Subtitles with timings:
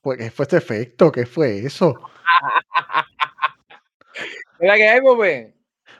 [0.00, 1.12] Pues, ¿qué fue este efecto?
[1.12, 1.94] ¿Qué fue eso?
[4.58, 5.54] Mira que hay, Pope.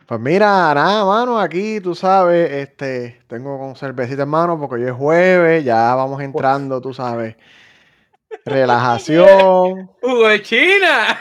[0.07, 4.91] Pues mira, nada, mano, aquí tú sabes, este, tengo con cervecita en mano porque hoy
[4.91, 7.37] es jueves, ya vamos entrando, tú sabes.
[8.45, 9.91] Relajación.
[10.03, 11.19] Hugo de China.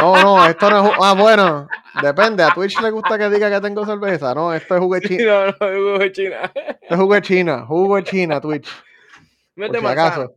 [0.00, 0.92] No, no, esto no es.
[1.00, 1.68] Ah, bueno,
[2.02, 2.42] depende.
[2.42, 4.34] A Twitch le gusta que diga que tengo cerveza.
[4.34, 5.24] No, esto es jugo de China.
[5.24, 6.52] No, no, Hugo de China.
[6.54, 7.66] Esto es jugo de China.
[7.66, 8.68] Jugo de China, Twitch.
[9.56, 10.34] Mete Por si acaso.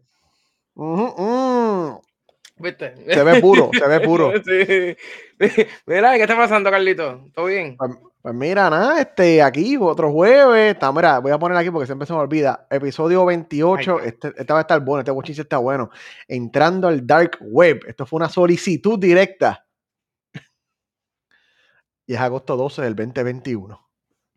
[0.81, 1.97] Mm.
[2.57, 2.95] ¿Viste?
[3.13, 4.31] Se ve puro, se ve puro.
[4.45, 4.95] Sí.
[5.85, 7.25] Mira, ¿qué está pasando, Carlito?
[7.33, 7.75] ¿Todo bien?
[7.77, 10.73] Pues, pues mira, nada, este, aquí, otro jueves.
[10.73, 12.67] Está, mira, voy a poner aquí porque siempre se me olvida.
[12.69, 13.99] Episodio 28.
[14.01, 15.89] Ay, este, este va a estar bueno, este bochinche está bueno.
[16.27, 17.81] Entrando al Dark Web.
[17.87, 19.65] Esto fue una solicitud directa.
[22.05, 23.88] Y es agosto 12 del 2021.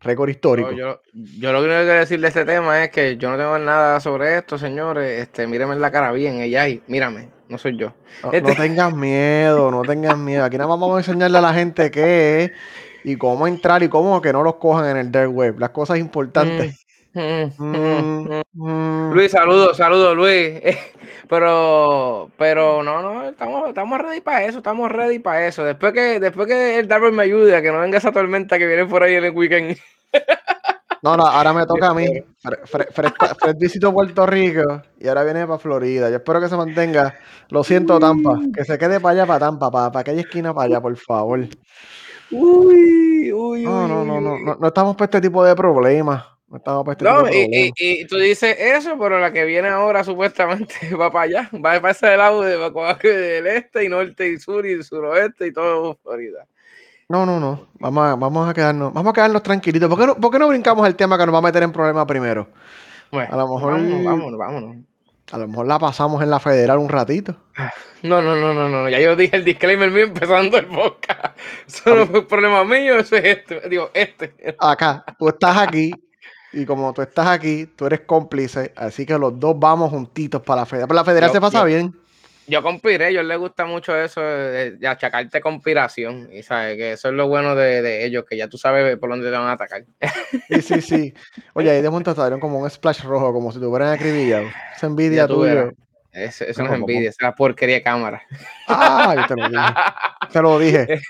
[0.03, 0.71] Récord histórico.
[0.71, 3.57] Yo, yo, yo lo que que decir de este tema es que yo no tengo
[3.57, 5.21] nada sobre esto, señores.
[5.21, 7.93] Este, mírenme en la cara bien, ella ahí, mírame, no soy yo.
[8.23, 10.43] No, Este- no tengas miedo, no tengas miedo.
[10.43, 12.51] Aquí nada más vamos a enseñarle a la gente qué es
[13.05, 15.57] y cómo entrar y cómo que no los cojan en el dark web.
[15.59, 16.82] Las cosas importantes.
[17.13, 17.49] Mm,
[18.53, 19.13] mm.
[19.13, 20.59] Luis, saludos, saludos, Luis.
[21.29, 25.63] Pero, pero no, no, estamos, estamos ready para eso, estamos ready para eso.
[25.63, 28.67] Después que, después que el Darwin me ayude a que no venga esa tormenta que
[28.67, 29.77] viene por ahí en el weekend.
[31.01, 32.07] No, no, ahora me toca a mí.
[32.69, 36.09] Fred, visitó Puerto Rico y ahora viene para Florida.
[36.09, 37.13] Yo espero que se mantenga.
[37.49, 38.39] Lo siento, Tampa.
[38.55, 41.45] Que se quede para allá, para Tampa, para, para aquella esquina para allá, por favor.
[42.31, 44.43] Uy, uy, No, uy, no, no, no, uy.
[44.45, 46.23] no, no estamos para este tipo de problemas.
[46.65, 50.75] No este No, y, y, y tú dices eso, pero la que viene ahora supuestamente
[50.99, 54.65] va para allá, va para ese lado de, va del este y norte y sur
[54.65, 56.45] y suroeste y todo Florida.
[57.09, 57.67] No, no, no.
[57.79, 59.89] Vamos a, vamos a quedarnos, vamos a quedarnos tranquilitos.
[59.89, 61.71] ¿Por qué, no, por qué no brincamos el tema que nos va a meter en
[61.71, 62.47] problemas primero?
[63.11, 64.77] Bueno, A lo mejor- vámonos, vámonos, vámonos.
[65.31, 67.35] A lo mejor la pasamos en la federal un ratito.
[68.03, 71.37] No, no, no, no, no, ya yo dije el disclaimer mío empezando el podcast.
[71.67, 74.35] Eso no fue problema mío, eso es este, digo, este.
[74.59, 75.93] Acá, tú estás aquí
[76.53, 80.61] y como tú estás aquí, tú eres cómplice, así que los dos vamos juntitos para
[80.61, 80.87] la federal.
[80.87, 81.93] Pero la federal Yo- se pasa yo- bien.
[82.45, 86.91] Yo conspiré, a ellos les gusta mucho eso de, de achacarte conspiración, y sabes que
[86.91, 89.47] eso es lo bueno de, de ellos, que ya tú sabes por dónde te van
[89.47, 89.85] a atacar.
[90.49, 91.13] Sí, sí, sí.
[91.53, 94.47] Oye, ahí de momento estarían como un splash rojo, como si te hubieran acribillado.
[94.75, 95.71] Esa envidia tuya.
[96.11, 98.21] Eso, eso no, es envidia, esa es la porquería de cámara.
[98.67, 99.63] Ah, yo te lo dije.
[100.33, 101.01] Te lo dije.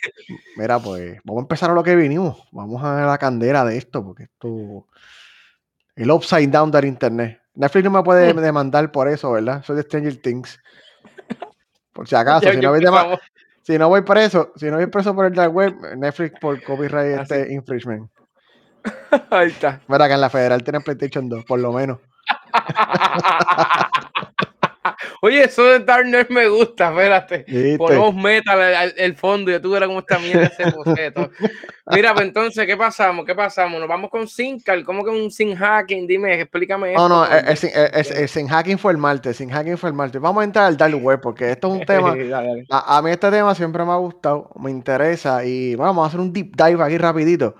[0.55, 2.43] Mira, pues, vamos a empezar a lo que vinimos.
[2.51, 4.85] Vamos a la candela de esto, porque esto.
[5.95, 7.39] El upside down del internet.
[7.55, 9.63] Netflix no me puede demandar por eso, ¿verdad?
[9.63, 10.59] Soy de Stranger Things.
[11.93, 12.81] Por si acaso, si, no voy
[13.61, 17.19] si no voy preso, si no voy preso por el dark web, Netflix por copyright
[17.19, 17.33] Así.
[17.35, 18.09] este infringement.
[19.29, 19.79] Ahí está.
[19.87, 21.99] Mira que en la federal tienen PlayStation 2, por lo menos.
[25.21, 27.45] Oye, eso de Darkness me gusta, espérate.
[27.47, 27.77] ¿Viste?
[27.77, 31.29] Ponemos metal el, el fondo y tú verás cómo está mierda ese boceto.
[31.87, 33.25] Mira, pues entonces, ¿qué pasamos?
[33.25, 33.79] ¿Qué pasamos?
[33.79, 34.83] Nos vamos con Sincal.
[34.85, 36.07] ¿Cómo que un sin hacking?
[36.07, 37.09] Dime, explícame No, esto.
[37.09, 40.21] no, el, el- el- el sin hacking fue el martes, sin hacking fue el martes.
[40.21, 42.15] Vamos a entrar al dark web, porque esto es un tema
[42.69, 46.19] a mí este tema siempre me ha gustado, me interesa y bueno, vamos a hacer
[46.19, 47.55] un deep dive aquí rapidito.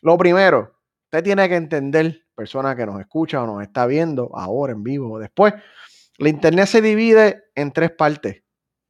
[0.00, 0.74] Lo primero,
[1.06, 5.12] usted tiene que entender, persona que nos escucha o nos está viendo ahora en vivo
[5.14, 5.54] o después,
[6.22, 8.42] la internet se divide en tres partes.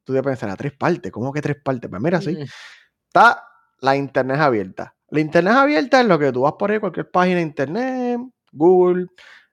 [0.05, 1.11] Tú debes pensar, ¿a tres partes?
[1.11, 1.89] ¿Cómo que tres partes?
[1.89, 2.37] Pues mira, sí,
[3.09, 3.43] está
[3.81, 4.95] la internet abierta.
[5.09, 8.21] La internet abierta es lo que tú vas por ahí, cualquier página de internet,
[8.53, 9.07] Google,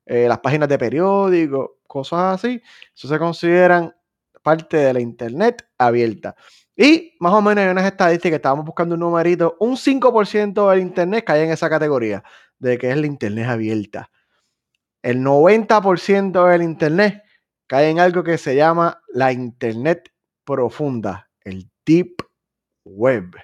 [0.06, 2.62] eh, las páginas de periódicos, cosas así.
[2.94, 3.94] Eso se consideran
[4.44, 6.36] parte de la internet abierta.
[6.76, 11.24] Y más o menos hay unas estadísticas, estábamos buscando un numerito, un 5% del internet
[11.26, 12.24] cae en esa categoría
[12.58, 14.10] de que es la internet abierta.
[15.02, 17.24] El 90% del internet
[17.70, 20.12] cae en algo que se llama la internet
[20.44, 22.16] profunda, el deep
[22.84, 23.36] web.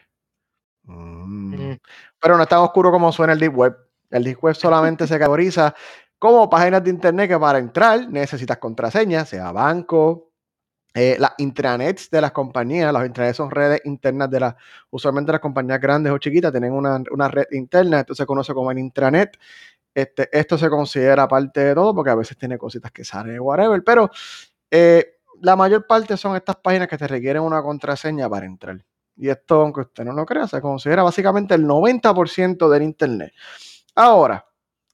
[0.84, 1.56] Mm.
[1.56, 1.80] Mm.
[2.19, 3.78] Pero no es tan oscuro como suena el deep web.
[4.09, 5.75] El deep web solamente se categoriza
[6.18, 10.31] como páginas de internet que para entrar necesitas contraseña, sea banco,
[10.95, 14.56] eh, las intranets de las compañías, las intranets son redes internas de las,
[14.89, 18.72] usualmente las compañías grandes o chiquitas tienen una, una red interna, esto se conoce como
[18.72, 19.38] el intranet.
[19.95, 23.81] Este, esto se considera parte de todo porque a veces tiene cositas que salen, whatever,
[23.81, 24.12] pero
[24.69, 28.83] eh, la mayor parte son estas páginas que te requieren una contraseña para entrar.
[29.15, 33.31] Y esto, aunque usted no lo crea, se considera básicamente el 90% del internet.
[33.95, 34.45] Ahora,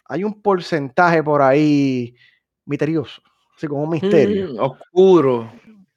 [0.05, 2.15] hay un porcentaje por ahí
[2.65, 3.23] misterioso,
[3.57, 5.51] así como un misterio mm, oscuro.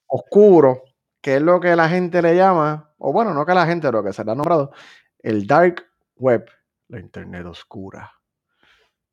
[0.07, 0.83] oscuro,
[1.21, 4.03] que es lo que la gente le llama, o bueno, no que la gente, lo
[4.03, 4.73] que se le ha nombrado,
[5.19, 5.85] el dark
[6.17, 6.49] web,
[6.89, 8.14] la internet oscura.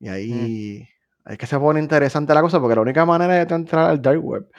[0.01, 0.89] Y ahí
[1.27, 4.19] es que se pone interesante la cosa, porque la única manera de entrar al dark
[4.23, 4.49] web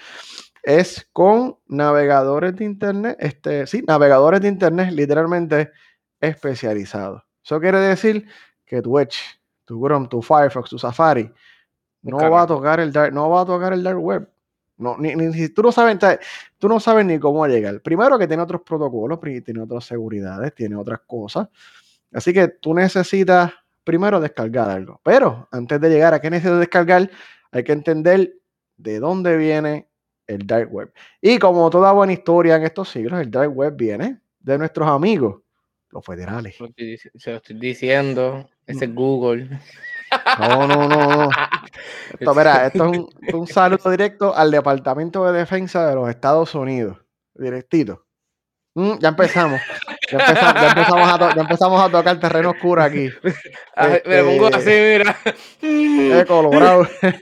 [0.63, 5.73] es con navegadores de internet, este, sí, navegadores de internet literalmente
[6.21, 7.23] especializados.
[7.45, 8.25] Eso quiere decir
[8.65, 9.19] que tu Edge,
[9.65, 11.29] tu Chrome, tu Firefox, tu Safari,
[12.03, 14.29] no va a tocar el dark, no va a tocar el dark web.
[14.77, 15.99] No, ni, ni, tú, no sabes,
[16.59, 17.81] tú no sabes ni cómo llegar.
[17.83, 21.49] Primero que tiene otros protocolos, tiene otras seguridades, tiene otras cosas.
[22.13, 23.53] Así que tú necesitas
[23.85, 25.01] primero descargar algo.
[25.05, 27.11] Pero antes de llegar a qué necesitas descargar,
[27.51, 28.35] hay que entender
[28.77, 29.89] de dónde viene
[30.27, 30.93] el dark web.
[31.21, 35.43] Y como toda buena historia en estos siglos, el dark web viene de nuestros amigos,
[35.91, 36.57] los federales.
[37.17, 38.95] Se lo estoy diciendo, ese es.
[38.95, 39.49] Google.
[40.39, 41.31] No, no, no, no.
[42.21, 42.93] Esto, mira, esto
[43.23, 46.99] es un, saludo directo al Departamento de Defensa de los Estados Unidos.
[47.35, 48.05] Directito.
[48.75, 49.61] Mm, ya empezamos.
[50.11, 53.11] Ya empezamos, a empezamos, a tocar terreno oscuro aquí.
[54.07, 55.17] me pongo así, mira.
[55.61, 56.87] Es colorado.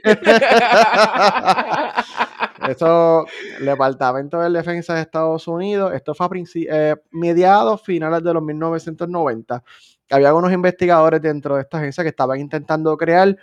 [2.67, 3.25] Eso,
[3.59, 8.43] el Departamento de Defensa de Estados Unidos, esto fue a eh, mediados, finales de los
[8.43, 9.63] 1990.
[10.11, 13.35] Había unos investigadores dentro de esta agencia que estaban intentando crear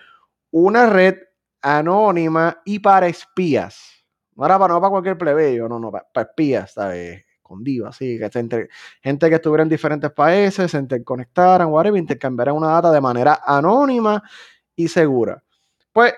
[0.50, 1.16] una red
[1.60, 4.04] anónima y para espías.
[4.36, 7.24] No era para, no para cualquier plebeyo, no, no, para, espías, ¿sabes?
[7.48, 8.68] Escondido, así, que
[9.02, 14.22] gente que estuviera en diferentes países, se interconectaran, whatever, intercambiaran una data de manera anónima
[14.76, 15.42] y segura.
[15.90, 16.12] Pues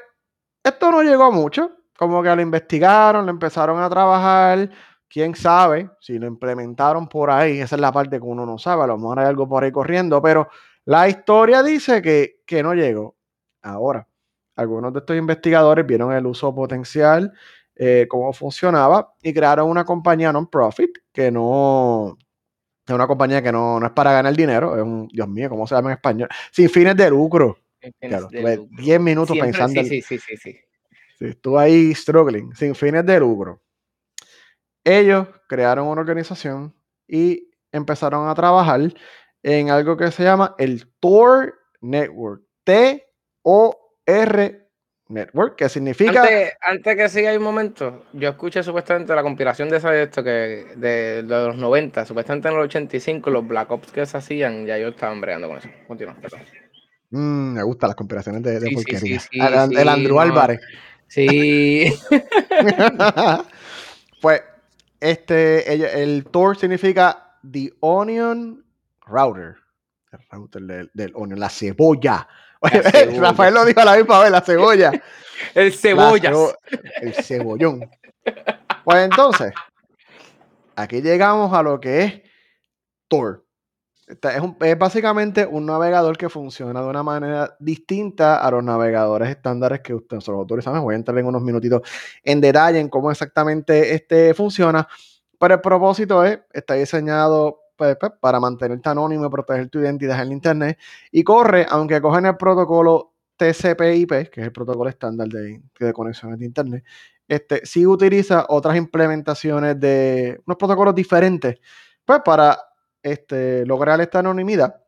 [0.65, 4.71] esto no llegó a mucho, como que lo investigaron, lo empezaron a trabajar,
[5.09, 8.85] quién sabe si lo implementaron por ahí, esa es la parte que uno no sabe,
[8.85, 10.49] a lo mejor hay algo por ahí corriendo, pero
[10.85, 13.17] la historia dice que, no llegó.
[13.63, 14.09] Ahora,
[14.57, 17.33] algunos de estos investigadores vieron el uso potencial,
[17.83, 22.15] eh, cómo funcionaba y crearon una compañía non-profit que no,
[22.87, 25.75] es una compañía que no, es para ganar dinero, es un, Dios mío, ¿cómo se
[25.75, 26.29] llama en español?
[26.53, 27.57] Sin fines de lucro.
[28.03, 29.83] 10 minutos pensando.
[29.83, 30.61] Sí, sí, sí, sí.
[31.57, 33.63] Ahí struggling, sin fines de lucro.
[34.85, 36.75] Ellos crearon una organización
[37.09, 38.93] y empezaron a trabajar
[39.43, 42.43] en algo que se llama el Tor Network.
[42.65, 43.09] T-O-R
[45.11, 46.27] Network, que significa.
[46.63, 50.67] Antes, que siga un momento, yo escuché supuestamente la compilación de esa de esto que
[50.77, 54.89] de, los 90, supuestamente en los 85, los Black Ops que se hacían, ya yo
[54.89, 55.69] estaba breando con eso.
[55.87, 56.41] Continúa, perdón.
[57.11, 59.21] Mm, me gustan las compilaciones de, de porquería.
[59.33, 60.61] el, Andrew Álvarez.
[61.09, 61.93] Sí.
[64.23, 64.43] pues,
[65.01, 68.65] este, el Tor significa The Onion
[69.07, 69.57] Router.
[70.13, 72.29] El router del, onion, la cebolla.
[73.19, 74.93] Rafael lo dijo a la misma vez, la cebolla.
[75.55, 76.33] el cebolla.
[77.01, 77.91] el cebollón.
[78.85, 79.53] Pues entonces,
[80.77, 82.23] aquí llegamos a lo que es
[83.09, 83.45] Tor.
[84.61, 89.95] Es, básicamente un navegador que funciona de una manera distinta a los navegadores estándares que
[89.95, 90.81] usted, nosotros autorizamos.
[90.83, 91.83] Voy a entrar en unos minutitos
[92.25, 94.87] en detalle en cómo exactamente este funciona.
[95.39, 97.61] Pero el propósito es, está diseñado
[98.21, 100.79] para mantenerte anónimo y proteger tu identidad en Internet.
[101.11, 106.39] Y corre, aunque cogen el protocolo TCP/IP, que es el protocolo estándar de, de conexiones
[106.39, 106.85] de Internet,
[107.31, 111.61] este, sí utiliza otras implementaciones de unos protocolos diferentes,
[112.05, 112.59] pues para
[113.03, 114.83] este, lograr esta anonimidad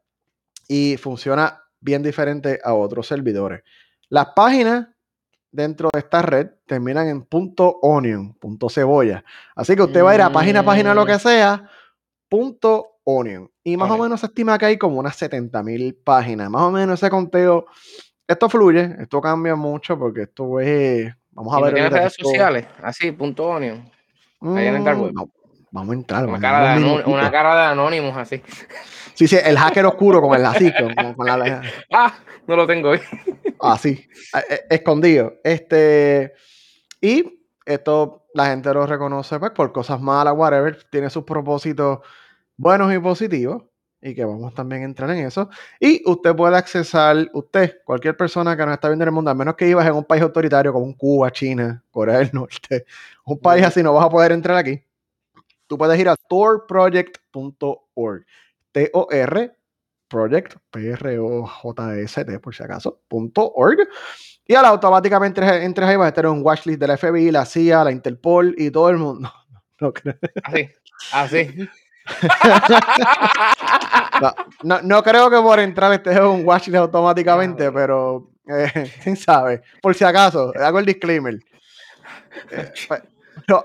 [0.67, 3.63] y funciona bien diferente a otros servidores.
[4.09, 4.89] Las páginas
[5.53, 9.23] dentro de esta red terminan en punto .onion, punto .cebolla.
[9.55, 11.21] Así que usted va a ir a página a página, lo que mm.
[11.21, 11.71] sea,
[12.33, 13.51] .onion.
[13.65, 16.51] Y más o menos se estima que hay como unas 70 mil páginas.
[16.51, 17.67] Más o menos ese conteo.
[18.27, 21.13] Esto fluye, esto cambia mucho porque esto es...
[21.33, 21.75] Vamos a ver.
[21.75, 22.67] ¿Tiene redes sociales?
[22.83, 23.91] Así, punto .onion.
[24.41, 25.13] Ahí en el dark web.
[25.13, 25.25] Mm,
[25.71, 26.27] Vamos a entrar.
[26.27, 28.43] Una, cara de, una cara de anónimos así.
[29.15, 30.71] Sí, sí, el hacker oscuro con el así.
[31.17, 31.63] Con, la...
[31.93, 32.15] Ah,
[32.47, 32.93] no lo tengo.
[33.61, 34.07] Así,
[34.51, 35.35] e, escondido.
[35.43, 36.35] Este,
[37.01, 40.79] y esto la gente lo reconoce pues, por cosas malas, whatever.
[40.91, 42.01] Tiene sus propósitos
[42.57, 43.65] buenos y positivos.
[44.05, 45.49] Y que vamos también a entrar en eso.
[45.79, 49.35] Y usted puede accesar, usted, cualquier persona que nos está viendo en el mundo, a
[49.35, 52.85] menos que vivas en un país autoritario como un Cuba, China, Corea del Norte,
[53.25, 54.83] un país así, no vas a poder entrar aquí
[55.73, 58.27] tú puedes ir a torproject.org.
[58.73, 59.57] T-O-R,
[60.07, 63.79] project, P-R-O-J-S-T, por si acaso, .org.
[64.47, 67.85] Y ahora automáticamente entres, ahí, vas a tener un watchlist de la FBI, la CIA,
[67.85, 69.33] la Interpol y todo el mundo.
[69.81, 70.15] No, creo.
[70.45, 70.69] Así,
[71.13, 71.69] así.
[74.63, 79.63] no, creo que por entrar esté un watchlist automáticamente, pero eh, quién sabe.
[79.81, 81.39] Por si acaso, hago el disclaimer.
[82.51, 83.03] Eh, pues,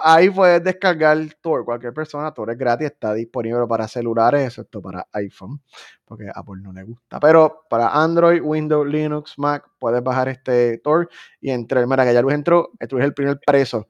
[0.02, 1.64] ahí puedes descargar Tor.
[1.64, 5.62] Cualquier persona, Tor es gratis, está disponible para celulares, excepto para iPhone,
[6.04, 7.18] porque a Apple no le gusta.
[7.20, 11.88] Pero para Android, Windows, Linux, Mac, puedes bajar este Tor y entrar.
[11.88, 13.88] Mira, que ya Luis entró, tú es el primer preso.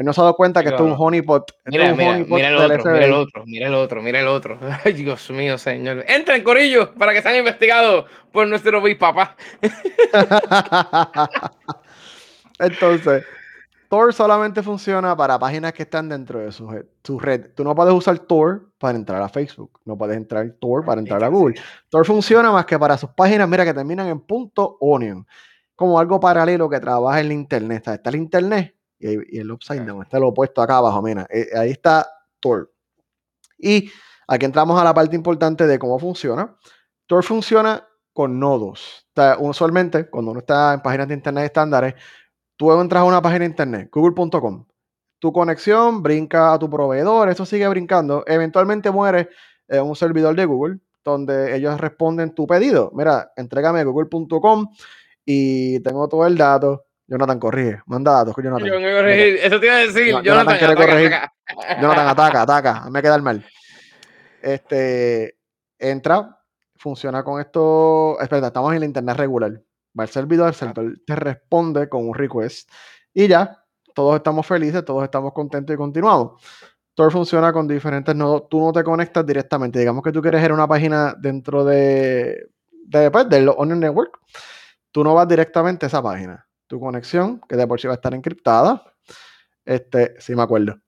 [0.00, 1.52] Él no se ha dado cuenta que esto es un honeypot.
[1.66, 4.58] Mira, mira, mira, el otro, mira el otro, mira el otro, mira el otro.
[4.82, 6.06] Ay, Dios mío, señor.
[6.08, 9.36] Entren, corillo, para que sean investigados por nuestro papá.
[12.58, 13.24] Entonces,
[13.90, 16.66] Tor solamente funciona para páginas que están dentro de su,
[17.18, 17.50] red.
[17.54, 19.80] Tú no puedes usar Tor para entrar a Facebook.
[19.84, 21.60] No puedes entrar Tor para entrar a Google.
[21.90, 25.26] Tor funciona más que para sus páginas, mira, que terminan en punto .onion.
[25.76, 27.86] Como algo paralelo que trabaja en la internet.
[27.86, 30.02] Está el internet y, el upside down.
[30.02, 31.26] Está lo opuesto acá abajo, mira.
[31.30, 32.06] Eh, ahí está
[32.38, 32.72] Tor.
[33.58, 33.90] Y
[34.28, 36.56] aquí entramos a la parte importante de cómo funciona.
[37.06, 39.06] Tor funciona con nodos.
[39.38, 41.94] usualmente, cuando uno está en páginas de internet estándares,
[42.56, 44.66] tú entras a una página de internet, google.com,
[45.18, 49.30] tu conexión brinca a tu proveedor, eso sigue brincando, eventualmente muere
[49.68, 52.90] en un servidor de Google donde ellos responden tu pedido.
[52.94, 54.68] Mira, entrégame google.com
[55.24, 56.86] y tengo todo el dato.
[57.10, 58.68] Jonathan corrige, manda datos, Jonathan.
[59.08, 61.14] Eso te iba a decir, Jonathan, Jonathan quiere ataca, corregir.
[61.14, 61.80] Ataca.
[61.80, 63.44] Jonathan ataca, ataca, me queda el mal.
[64.40, 65.36] Este,
[65.76, 66.38] entra,
[66.76, 68.16] funciona con esto.
[68.20, 69.60] Espera, estamos en la internet regular.
[69.98, 72.70] Va al servidor, el servidor te responde con un request
[73.12, 73.60] y ya,
[73.92, 76.40] todos estamos felices, todos estamos contentos y continuamos.
[76.94, 78.48] Tor funciona con diferentes nodos.
[78.48, 79.80] Tú no te conectas directamente.
[79.80, 82.50] Digamos que tú quieres ir a una página dentro de,
[82.86, 84.16] de pues, del Onion Network.
[84.92, 86.46] Tú no vas directamente a esa página.
[86.70, 88.94] Tu conexión, que de por sí va a estar encriptada,
[89.64, 90.78] este, sí me acuerdo.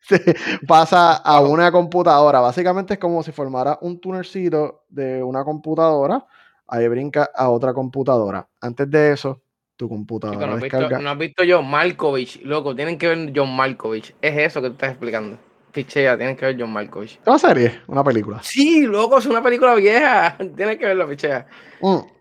[0.66, 2.40] pasa a una computadora.
[2.40, 6.26] Básicamente es como si formara un tunercito de una computadora
[6.66, 8.48] ahí brinca a otra computadora.
[8.60, 9.42] Antes de eso,
[9.76, 10.44] tu computadora.
[10.44, 12.74] no, has visto, no has visto John Malkovich, loco.
[12.74, 14.12] Tienen que ver John Malkovich.
[14.20, 15.38] Es eso que tú estás explicando.
[15.70, 17.20] Pichea, tienen que ver John Malkovich.
[17.20, 17.82] ¿Es una serie?
[17.86, 18.42] ¿Una película?
[18.42, 20.36] Sí, loco, es una película vieja.
[20.56, 21.46] Tienes que verlo, pichea.
[21.80, 22.15] Mm.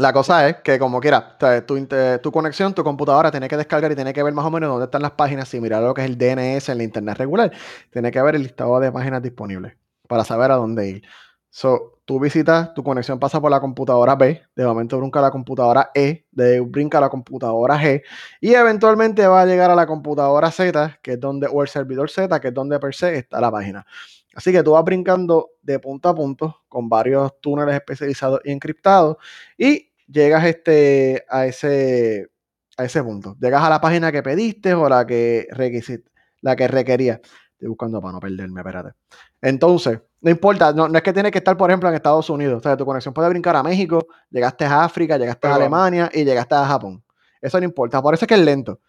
[0.00, 1.86] La cosa es que, como quiera, tu,
[2.22, 4.86] tu, conexión, tu computadora tiene que descargar y tiene que ver más o menos dónde
[4.86, 7.52] están las páginas y mirar lo que es el DNS en la internet regular.
[7.90, 9.76] Tiene que ver el listado de páginas disponibles
[10.08, 11.02] para saber a dónde ir.
[11.50, 15.90] So, tú visitas, tu conexión pasa por la computadora B, de momento brinca la computadora
[15.94, 18.02] E, de brinca la computadora G,
[18.40, 22.08] y eventualmente va a llegar a la computadora Z, que es donde, o el servidor
[22.08, 23.84] Z, que es donde per se está la página.
[24.34, 29.16] Así que tú vas brincando de punto a punto con varios túneles especializados y encriptados
[29.58, 32.28] y llegas este, a, ese,
[32.76, 33.36] a ese punto.
[33.40, 35.48] Llegas a la página que pediste o la que,
[36.40, 37.20] la que requería.
[37.52, 38.90] Estoy buscando para no perderme, espérate.
[39.42, 42.58] Entonces, no importa, no, es que tiene que estar, por ejemplo, en Estados Unidos.
[42.58, 46.24] O sea, tu conexión puede brincar a México, llegaste a África, llegaste a Alemania y
[46.24, 47.02] llegaste a Japón.
[47.40, 48.80] Eso no importa, por eso es que es lento.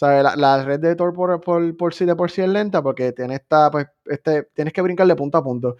[0.00, 1.40] La, la, red de Tor por,
[1.76, 5.06] por, sí de por sí es lenta porque tiene esta, pues, este, tienes que brincar
[5.06, 5.76] de punto a punto.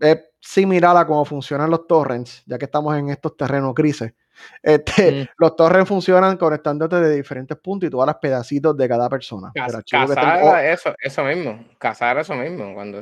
[0.00, 4.12] Es similar a cómo funcionan los torrents, ya que estamos en estos terrenos grises.
[4.62, 5.28] Este, mm.
[5.38, 9.52] Los torres funcionan conectándote de diferentes puntos y tú las pedacitos de cada persona.
[9.54, 11.64] Cazar eso, eso mismo.
[11.78, 12.74] Cazar eso mismo.
[12.74, 13.00] Cuando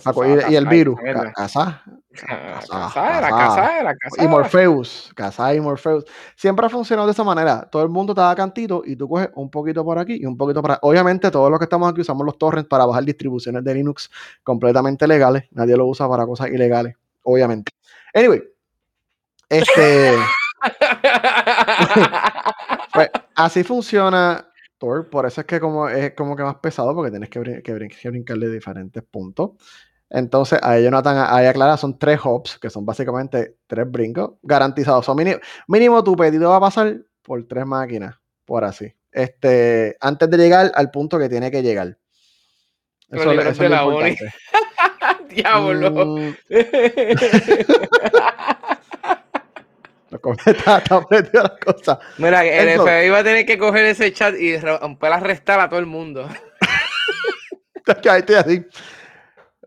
[0.49, 0.99] y, el virus.
[1.35, 1.83] Cazar.
[2.13, 5.13] Cazar, Y Morpheus.
[5.15, 6.05] Cazar y Morpheus.
[6.37, 7.69] Siempre ha funcionado de esa manera.
[7.71, 10.37] Todo el mundo te da cantito y tú coges un poquito por aquí y un
[10.37, 13.75] poquito por Obviamente, todos los que estamos aquí usamos los torrents para bajar distribuciones de
[13.75, 14.11] Linux
[14.43, 15.45] completamente legales.
[15.51, 17.73] Nadie lo usa para cosas ilegales, obviamente.
[18.15, 18.43] Anyway.
[19.49, 20.15] Este.
[22.93, 24.47] pues, así funciona
[24.79, 28.09] Tor, por eso es que como, es como que más pesado, porque tienes que, que,
[28.09, 29.51] brincarle diferentes puntos.
[30.09, 35.05] Entonces, ahí Jonathan ahí aclara, son tres hops, que son básicamente tres brincos garantizados.
[35.05, 35.39] Son mínimo,
[35.69, 38.93] mínimo tu pedido va a pasar por tres máquinas, por así.
[39.13, 41.99] Este, antes de llegar al punto que tiene que llegar.
[43.11, 44.33] Eso, es lo importante.
[45.29, 46.07] Diablo.
[46.07, 46.35] Mm.
[50.47, 50.83] está,
[51.33, 51.99] las cosas.
[52.19, 55.69] Mira, el FBI va a tener que coger ese chat y romper a restar a
[55.69, 56.29] todo el mundo.
[58.39, 58.67] así.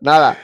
[0.00, 0.36] Nada.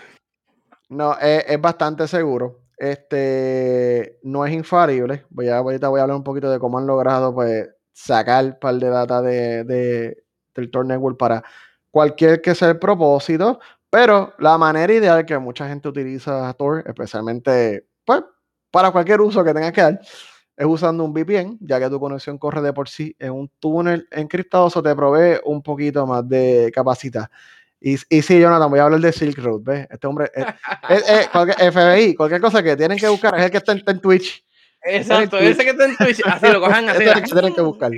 [0.88, 2.60] No, es, bastante seguro.
[2.76, 5.24] Este no es infalible.
[5.30, 8.58] Voy a, ahorita voy a hablar un poquito de cómo han logrado pues, sacar un
[8.58, 9.64] par de data de,
[10.54, 11.44] del Tor Network para
[11.90, 13.60] cualquier que sea el propósito.
[13.90, 18.22] Pero la manera ideal que mucha gente utiliza Tor, especialmente pues,
[18.70, 20.00] para cualquier uso que tengas que dar,
[20.56, 24.06] es usando un VPN, ya que tu conexión corre de por sí en un túnel
[24.10, 27.30] encriptado, eso te provee un poquito más de capacidad.
[27.80, 29.88] Y, y sí, Jonathan, voy a hablar de Silk Road, ¿ves?
[29.90, 33.72] Este hombre, es, cualquier, FBI, cualquier cosa que tienen que buscar es el que está
[33.72, 34.44] en, Twitch.
[34.82, 37.02] Exacto, ese que está en Twitch, así lo cojan así.
[37.04, 37.90] es el que tienen que buscar.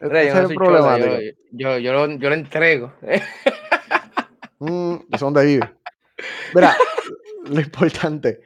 [0.00, 0.98] Rey, es el problema.
[0.98, 2.92] Yo, yo, lo, yo, lo, entrego.
[4.58, 5.70] mm, eso donde vive.
[6.52, 6.76] Mira,
[7.44, 8.40] lo importante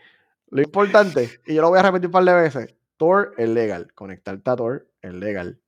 [0.48, 3.92] lo importante, y yo lo voy a repetir un par de veces, Tor es legal.
[3.94, 5.60] Conectarte a Tor es legal.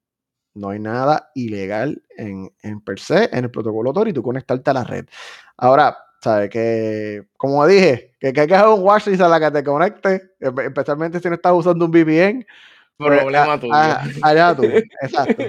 [0.55, 4.71] No hay nada ilegal en, en per se, en el protocolo Tor y tú conectarte
[4.71, 5.07] a la red.
[5.57, 6.51] Ahora, ¿sabes?
[6.51, 10.23] Que, como dije, que, que hay que hacer un watchlist a la que te conectes,
[10.41, 12.47] especialmente si no estás usando un VPN.
[12.97, 13.73] Pues, Problema tuyo.
[14.23, 15.45] allá tú, exacto.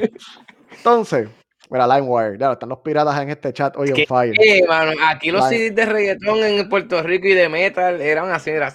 [0.71, 1.29] Entonces,
[1.69, 4.35] mira, LimeWire, ya están los piratas en este chat hoy en fire.
[4.67, 8.71] mano, aquí los CDs de reggaetón en Puerto Rico y de metal eran así, era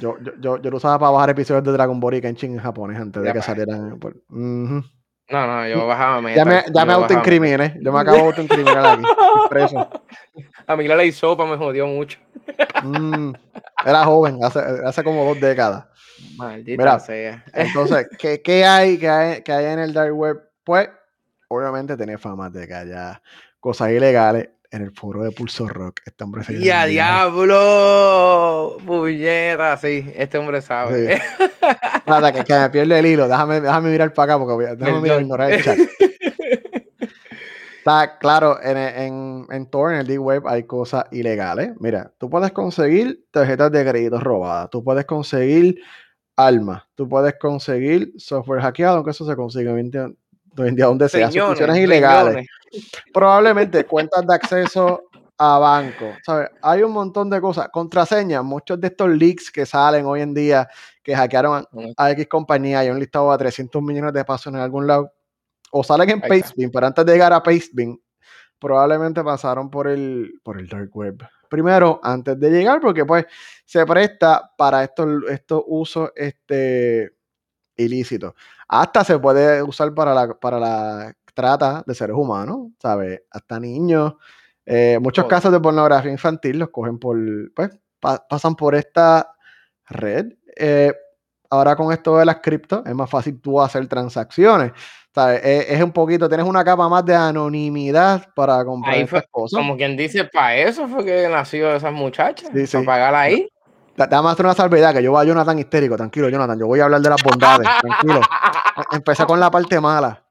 [0.00, 2.58] yo, yo, yo, yo, lo usaba para bajar episodios de Dragon Ball y Kenshin en
[2.58, 3.98] japonés antes de que salieran.
[3.98, 4.16] Por...
[4.28, 4.82] No,
[5.30, 6.36] no, yo bajaba metal.
[6.36, 9.02] Ya me, ya me autoincrimine, yo me acabo de autoincriminar aquí.
[9.50, 9.88] Preso.
[10.66, 12.18] A mí la ley sopa me jodió mucho.
[12.82, 13.32] Mm,
[13.84, 15.86] era joven, hace, hace como dos décadas.
[16.36, 17.44] Maldita sea.
[17.52, 20.47] Entonces, ¿qué, qué hay, qué, hay, ¿qué hay en el dark web?
[20.68, 20.90] Pues,
[21.48, 23.22] obviamente tiene fama de que haya
[23.58, 26.00] cosas ilegales en el foro de Pulso Rock.
[26.04, 28.76] Este hombre se ¡Y a diablo!
[28.84, 31.22] Puñeta, sí, este hombre sabe.
[32.06, 33.28] Nada, que, que, me pierde el hilo.
[33.28, 35.78] Déjame, déjame mirar para acá porque voy a, déjame mirar, ignorar el chat.
[37.78, 41.70] Está claro, en, en, en Tor, en el D-Web, hay cosas ilegales.
[41.80, 45.80] Mira, tú puedes conseguir tarjetas de crédito robadas, tú puedes conseguir
[46.36, 49.72] armas, tú puedes conseguir software hackeado, aunque eso se consigue
[50.58, 52.46] hoy en día, donde sea, funciones ilegales.
[53.12, 55.04] Probablemente cuentas de acceso
[55.38, 56.12] a banco.
[56.24, 56.50] ¿sabes?
[56.62, 57.68] Hay un montón de cosas.
[57.68, 60.68] Contraseñas, muchos de estos leaks que salen hoy en día
[61.02, 61.64] que hackearon
[61.96, 65.12] a, X compañía, hay un listado a 300 millones de pasos en algún lado
[65.70, 68.00] o salen en Pastebin, pero antes de llegar a Pastebin,
[68.58, 71.26] probablemente pasaron por el, por el dark web.
[71.48, 73.26] Primero, antes de llegar, porque pues
[73.64, 77.17] se presta para estos, estos usos este,
[77.78, 78.34] ilícitos.
[78.68, 83.22] Hasta se puede usar para la, para la trata de seres humanos, ¿sabes?
[83.30, 84.14] Hasta niños.
[84.66, 87.16] Eh, muchos casos de pornografía infantil los cogen por,
[87.54, 87.70] pues,
[88.00, 89.32] pasan por esta
[89.86, 90.34] red.
[90.56, 90.92] Eh,
[91.48, 94.72] ahora con esto de las cripto, es más fácil tú hacer transacciones.
[95.42, 99.58] Es, un poquito, tienes una capa más de anonimidad para comprar estas cosas.
[99.58, 103.48] Como quien dice, para eso fue que nació esas muchachas, para pagarla ahí.
[104.06, 107.00] Dame una salvedad, que yo voy a Jonathan histérico, tranquilo, Jonathan, yo voy a hablar
[107.00, 108.20] de las bondades, tranquilo.
[108.92, 110.24] Empecé con la parte mala,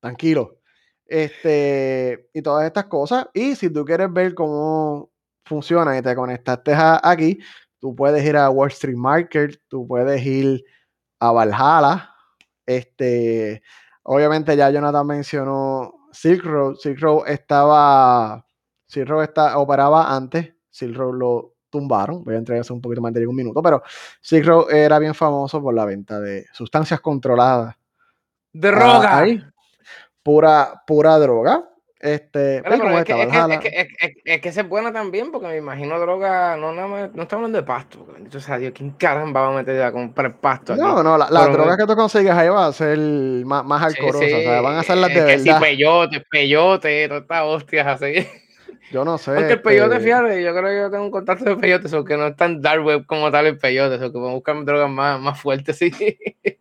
[0.00, 0.58] tranquilo.
[1.06, 3.28] Este, y todas estas cosas.
[3.32, 5.10] Y si tú quieres ver cómo
[5.46, 7.38] funciona y te conectaste aquí,
[7.80, 10.62] tú puedes ir a Wall Street Market, tú puedes ir
[11.18, 12.12] a Valhalla.
[12.66, 13.62] Este,
[14.02, 16.76] obviamente ya Jonathan mencionó Silk Road.
[16.76, 18.46] Silk Road estaba,
[18.86, 23.12] Silk Road está, operaba antes, Silk Road lo tumbaron, voy a entrar un poquito más
[23.12, 23.82] de un minuto, pero
[24.20, 27.76] Silk Road era bien famoso por la venta de sustancias controladas.
[28.52, 29.26] Droga.
[30.22, 31.68] pura, pura droga.
[31.98, 32.64] Este, es,
[33.04, 33.88] que,
[34.24, 37.58] es, que, es, buena también, porque me imagino droga, no nada más, no estamos hablando
[37.58, 40.76] de pasto, o sea, Dios, ¿quién caramba va a meter a comprar pasto?
[40.76, 44.24] No, no, la, la droga que tú consigues ahí va a ser más, más alcoholosa,
[44.24, 45.58] o sea, van a ser las de verdad.
[45.58, 48.28] Sí, peyote, peyote, todas estas hostias así.
[48.90, 49.34] Yo no sé.
[49.34, 52.04] Porque el peyote, este fíjate, yo creo que yo tengo un contacto de peyote, eso
[52.04, 54.90] que no es tan dark web como tal el peyote, eso que a buscar drogas
[54.90, 55.90] más, más fuertes, sí.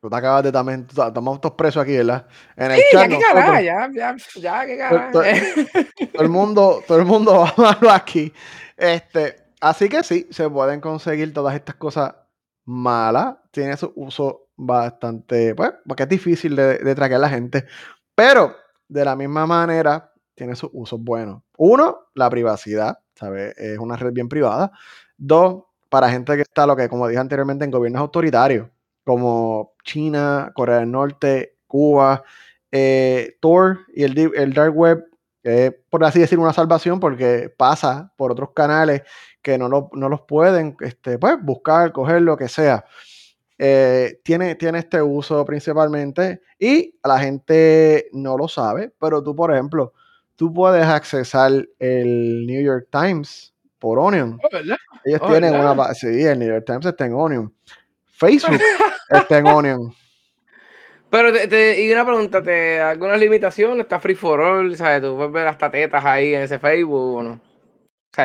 [0.00, 2.26] Tú te acabas de también, estamos todos presos aquí, ¿verdad?
[2.56, 5.12] En el sí, chat, ya, que carajo, ya, ya, ya, que carajo.
[6.12, 8.32] Todo, el mundo, todo el mundo va a hablarlo aquí.
[8.76, 12.16] Este, así que sí, se pueden conseguir todas estas cosas
[12.64, 13.36] malas.
[13.52, 17.66] Tiene su uso bastante, pues, porque es difícil de, de traquear a la gente.
[18.12, 18.56] Pero,
[18.88, 21.42] de la misma manera, tiene sus usos buenos.
[21.56, 23.56] Uno, la privacidad, ¿sabes?
[23.58, 24.72] Es una red bien privada.
[25.16, 28.68] Dos, para gente que está, lo que, como dije anteriormente, en gobiernos autoritarios
[29.04, 32.22] como China, Corea del Norte, Cuba,
[32.70, 35.04] eh, Tor y el, el Dark Web,
[35.90, 39.02] por así decir, una salvación porque pasa por otros canales
[39.42, 42.84] que no, no los pueden este, pues, buscar, coger, lo que sea.
[43.58, 49.52] Eh, tiene, tiene este uso principalmente y la gente no lo sabe, pero tú, por
[49.52, 49.92] ejemplo,
[50.36, 54.38] tú puedes accesar el New York Times por Onion.
[54.42, 54.58] Oh,
[55.04, 55.94] Ellos oh, tienen una...
[55.94, 57.52] Sí, el New York Times está en Onion.
[58.12, 58.60] Facebook
[59.10, 59.94] está en Onion.
[61.10, 63.80] Pero te, y una pregunta, ¿te alguna limitación?
[63.80, 64.74] ¿Está free for all?
[64.76, 65.02] ¿Sabes?
[65.02, 67.40] ¿Tú puedes ver hasta tetas ahí en ese Facebook o no?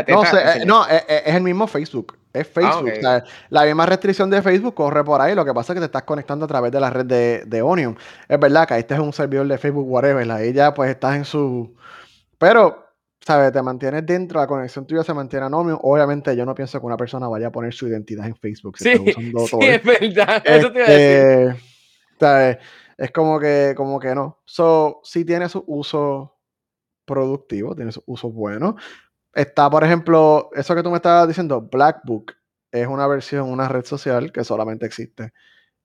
[0.08, 2.18] no, eh, no es, el mismo Facebook.
[2.40, 3.24] Es ah, Facebook.
[3.50, 5.36] la misma restricción de Facebook corre por ahí.
[5.36, 7.62] Lo que pasa es que te estás conectando a través de la red de, de
[7.62, 7.98] Onion.
[8.28, 10.30] Es verdad que este es un servidor de Facebook, whatever.
[10.32, 11.76] Ahí ya pues estás en su.
[12.38, 12.88] Pero
[13.28, 13.52] ¿sabes?
[13.52, 15.80] Te mantienes dentro, la conexión tuya se mantiene anónimo.
[15.84, 18.78] Obviamente, yo no pienso que una persona vaya a poner su identidad en Facebook.
[18.78, 20.42] sí, sí es verdad.
[20.46, 21.50] Eso te iba a decir.
[21.50, 21.64] Este,
[22.20, 22.58] ¿sabes?
[22.98, 24.40] Es como que, como que no.
[24.46, 26.38] So, sí tiene su uso
[27.06, 28.78] productivo, tiene su uso bueno.
[29.38, 32.34] Está, por ejemplo, eso que tú me estabas diciendo, Blackbook,
[32.72, 35.32] es una versión, una red social que solamente existe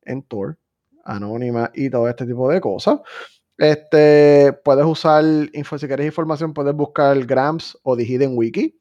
[0.00, 0.56] en Tor.
[1.04, 3.00] anónima y todo este tipo de cosas.
[3.58, 8.80] Este, puedes usar, si quieres información, puedes buscar Grams o The Hidden Wiki.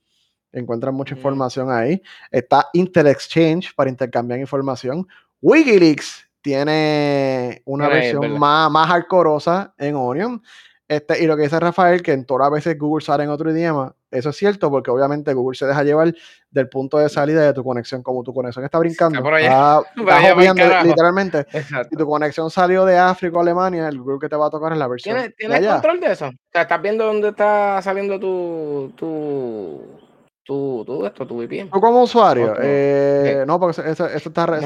[0.53, 2.01] Encuentras mucha información ahí.
[2.31, 5.05] Está Intel Exchange para intercambiar información.
[5.41, 10.41] Wikileaks tiene una versión más, más hardcoreosa en Onion.
[10.91, 13.49] Este, y lo que dice Rafael, que en todas las veces Google sale en otro
[13.49, 16.13] idioma, eso es cierto, porque obviamente Google se deja llevar
[16.49, 18.03] del punto de salida de tu conexión.
[18.03, 21.45] Como tu conexión está brincando, está, está, literalmente.
[21.89, 24.73] Si tu conexión salió de África o Alemania, el Google que te va a tocar
[24.73, 25.15] es la versión.
[25.15, 26.25] ¿Tienes, ¿tienes control de eso?
[26.25, 29.97] O sea, ¿estás viendo dónde está saliendo tu, tu,
[30.43, 31.69] tu, tu, esto, tu VPN?
[31.69, 32.53] ¿Tú como usuario?
[32.61, 34.59] Eh, no, porque eso, está...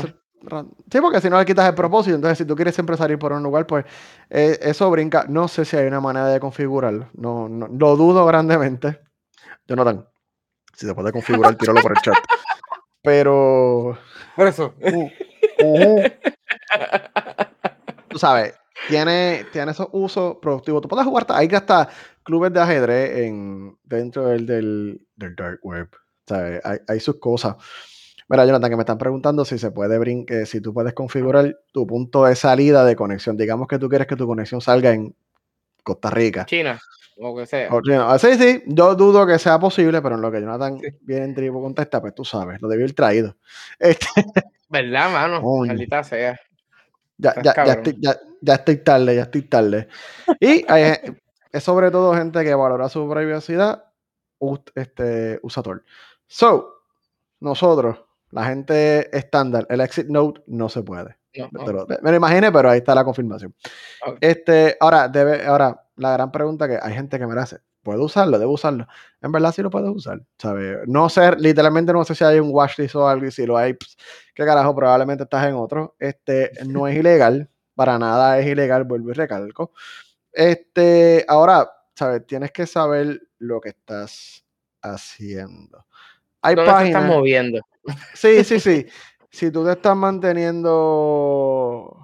[0.91, 3.33] Sí, porque si no le quitas el propósito, entonces si tú quieres siempre salir por
[3.33, 3.85] un lugar, pues
[4.29, 5.25] eh, eso brinca.
[5.27, 7.09] No sé si hay una manera de configurarlo.
[7.13, 8.99] No, no, lo dudo grandemente.
[9.67, 10.07] Jonathan,
[10.73, 12.15] si se puede configurar, tíralo por el chat.
[13.01, 13.97] Pero.
[14.35, 14.75] Por eso.
[14.81, 15.09] Uh,
[15.63, 16.03] uh,
[18.09, 18.53] tú sabes,
[18.87, 20.81] tiene, tiene esos usos productivos.
[20.81, 21.89] Tú puedes jugar, hay hasta
[22.23, 25.89] clubes de ajedrez en, dentro del, del, del dark web.
[26.27, 26.61] ¿sabes?
[26.65, 27.55] Hay, hay sus cosas.
[28.27, 31.85] Mira, Jonathan, que me están preguntando si se puede brincar, si tú puedes configurar tu
[31.85, 33.37] punto de salida de conexión.
[33.37, 35.15] Digamos que tú quieres que tu conexión salga en
[35.83, 36.45] Costa Rica.
[36.45, 36.79] China,
[37.17, 37.69] o que sea.
[38.01, 41.35] Ah, sí, sí, yo dudo que sea posible, pero en lo que Jonathan viene en
[41.35, 43.35] tribu contesta, pues tú sabes, lo debió ir traído.
[43.79, 44.07] Este...
[44.69, 45.41] ¿Verdad, mano?
[45.65, 46.39] Maldita sea.
[47.17, 49.87] Ya, ya, ya, estoy, ya, ya, estoy, tarde, ya estoy tarde.
[50.39, 50.65] Y
[51.51, 53.85] es sobre todo gente que valora su privacidad,
[54.73, 55.85] este, usa Tor.
[56.27, 56.81] So,
[57.39, 58.04] nosotros
[58.35, 61.15] la gente estándar, el exit note no se puede.
[62.01, 63.55] me lo imaginé, pero ahí está la confirmación.
[64.19, 68.37] Este, ahora, debe, ahora, la gran pregunta que hay gente que me hace, ¿puedo usarlo?
[68.37, 68.87] ¿Debo usarlo?
[69.21, 70.79] En verdad sí lo puedes usar, ¿sabes?
[70.85, 73.73] No sé, literalmente no sé si hay un watchlist o algo y si lo hay,
[73.73, 73.95] pues,
[74.33, 75.95] qué carajo, probablemente estás en otro.
[75.97, 79.71] Este, no es ilegal, para nada es ilegal, vuelvo y recalco.
[80.33, 82.27] Este, ahora, ¿sabes?
[82.27, 84.43] Tienes que saber lo que estás
[84.81, 85.85] haciendo.
[86.41, 87.61] Hay ¿Dónde páginas, te estás moviendo?
[88.13, 88.85] Sí, sí, sí.
[89.29, 91.99] si tú te estás manteniendo.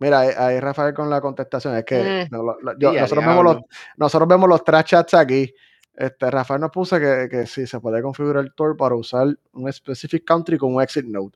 [0.00, 1.76] Mira, ahí, Rafael con la contestación.
[1.76, 3.56] Es que mm, nosotros, vemos los,
[3.96, 5.52] nosotros vemos los trash chats aquí.
[5.96, 9.72] Este, Rafael nos puso que, que sí se puede configurar el Tor para usar un
[9.72, 11.32] specific country con un exit node.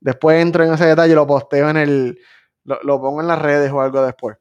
[0.00, 2.18] Después entro en ese detalle y lo posteo en el.
[2.64, 4.36] Lo, pongo en las redes o algo después.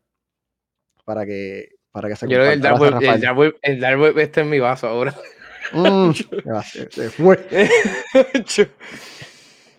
[1.03, 2.93] Para que, para que se Yo creo que el dark, web,
[3.61, 5.13] el, dark web, este es mi vaso ahora.
[5.71, 6.11] Mm,
[6.89, 7.47] se fue.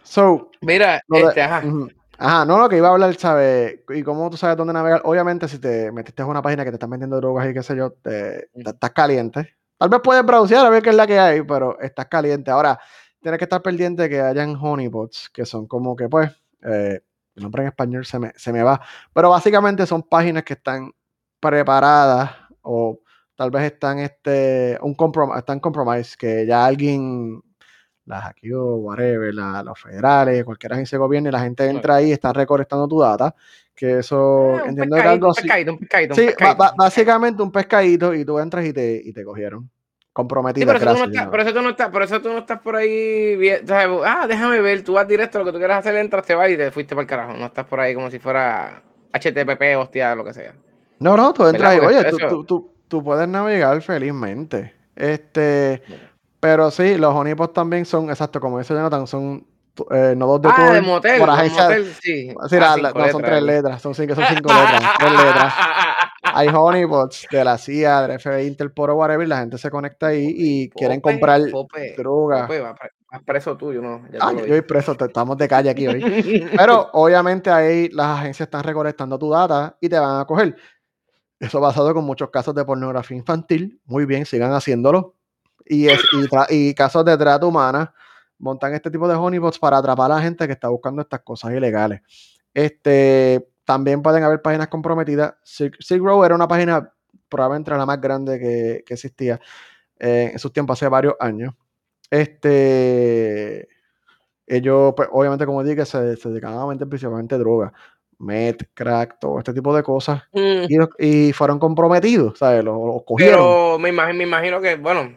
[0.02, 1.62] so, Mira, este, ajá.
[2.18, 3.80] Ajá, no, lo que iba a hablar, ¿sabes?
[3.90, 5.02] Y cómo tú sabes dónde navegar.
[5.04, 7.76] Obviamente, si te metiste en una página que te están vendiendo drogas y qué sé
[7.76, 9.54] yo, te, estás caliente.
[9.76, 12.50] Tal vez puedes browsear a ver qué es la que hay, pero estás caliente.
[12.50, 12.80] Ahora,
[13.20, 16.30] tienes que estar pendiente que hayan honeypots, que son como que, pues,
[16.62, 17.00] eh,
[17.34, 18.80] el nombre en español se me, se me va.
[19.12, 20.90] Pero básicamente son páginas que están
[21.38, 22.30] preparadas
[22.62, 22.98] o
[23.36, 24.96] tal vez están este un
[25.36, 27.42] están compromise que ya alguien
[28.06, 32.08] la hackeó, whatever, la, los federales, cualquier agencia de gobierno y la gente entra ahí
[32.08, 33.34] y está recolectando tu data,
[33.74, 35.48] que eso eh, entiendo que algo así.
[35.68, 36.28] Un pescadito, sí,
[36.76, 39.68] básicamente un pescadito y tú entras y te, y te cogieron.
[40.12, 40.72] Comprometido.
[40.72, 43.38] Sí, por, eso por, eso tú no estás, por eso tú no estás por ahí
[44.06, 46.56] ah, déjame ver, tú vas directo, lo que tú quieras hacer, entras, te vas y
[46.56, 47.34] te fuiste para el carajo.
[47.34, 50.54] No estás por ahí como si fuera HTTP, hostia, lo que sea.
[51.00, 54.74] No, no, tú entras y, oye, tú, tú, tú puedes navegar felizmente.
[54.94, 55.82] Este,
[56.40, 59.46] pero sí, los honeypots también son, exacto, como dice Jonathan, son
[59.90, 61.64] eh, nodos de ah, de motel, por agencia.
[61.64, 65.54] Motel, sí, sí ah, no son tres letras, son cinco, son cinco letras, tres letras.
[66.22, 70.34] Hay honeypots de la CIA, del FBI, Interpol o whatever, la gente se conecta ahí
[70.36, 71.40] y quieren comprar
[71.96, 72.46] droga.
[72.46, 74.02] vas preso tú, yo no.
[74.20, 76.02] ah, yo voy preso, estamos de calle aquí hoy.
[76.56, 80.56] Pero obviamente ahí las agencias están recolectando tu data y te van a coger.
[81.38, 83.80] Eso basado con muchos casos de pornografía infantil.
[83.84, 85.14] Muy bien, sigan haciéndolo.
[85.64, 85.86] Y,
[86.74, 87.92] casos de trata humana.
[88.38, 91.52] Montan este tipo de honeypots para atrapar a la gente que está buscando estas cosas
[91.52, 92.02] ilegales.
[92.52, 95.34] Este, también pueden haber páginas comprometidas.
[95.42, 96.92] Silk, era una página
[97.28, 99.40] probablemente la más grande que, existía
[99.98, 101.54] eh, en sus tiempos, hace varios años.
[102.10, 103.68] Este,
[104.46, 107.72] ellos, pues, obviamente, como dije, se, se dedicaban a vender principalmente droga.
[108.18, 110.22] Met, crack, todo este tipo de cosas.
[110.32, 110.64] Mm.
[110.98, 112.64] Y, fueron comprometidos, ¿sabes?
[112.64, 113.34] Los, cogieron.
[113.34, 115.14] Pero me imagino, me imagino que, bueno,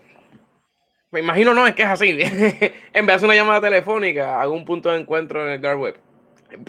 [1.12, 2.09] me imagino no, es que es así.
[2.19, 5.79] en vez de hacer una llamada telefónica, hago un punto de encuentro en el dark
[5.79, 5.97] web.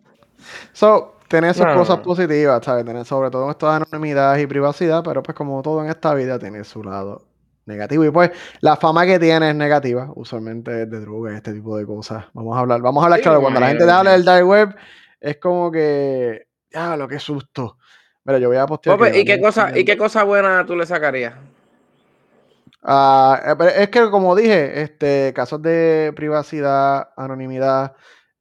[0.72, 2.02] So, tener sus No, cosas no.
[2.02, 2.84] positivas, ¿sabes?
[2.84, 6.38] Tener sobre todo esto de anonimidad y privacidad, pero pues como todo en esta vida
[6.38, 7.22] tiene su lado
[7.66, 8.04] negativo.
[8.04, 11.86] Y pues la fama que tiene es negativa, usualmente es de drogas, este tipo de
[11.86, 12.26] cosas.
[12.34, 14.46] Vamos a hablar, vamos a hablar Sí, claro, cuando la gente te habla del dark
[14.46, 14.74] web,
[15.20, 17.78] es como que, ya, lo que susto.
[18.24, 20.86] Mira, yo voy a postear que ¿y qué cosa, y qué cosa buena tú le
[20.86, 21.34] sacarías?
[22.84, 27.96] Ah, eh, es que como dije, este, casos de privacidad, anonimidad,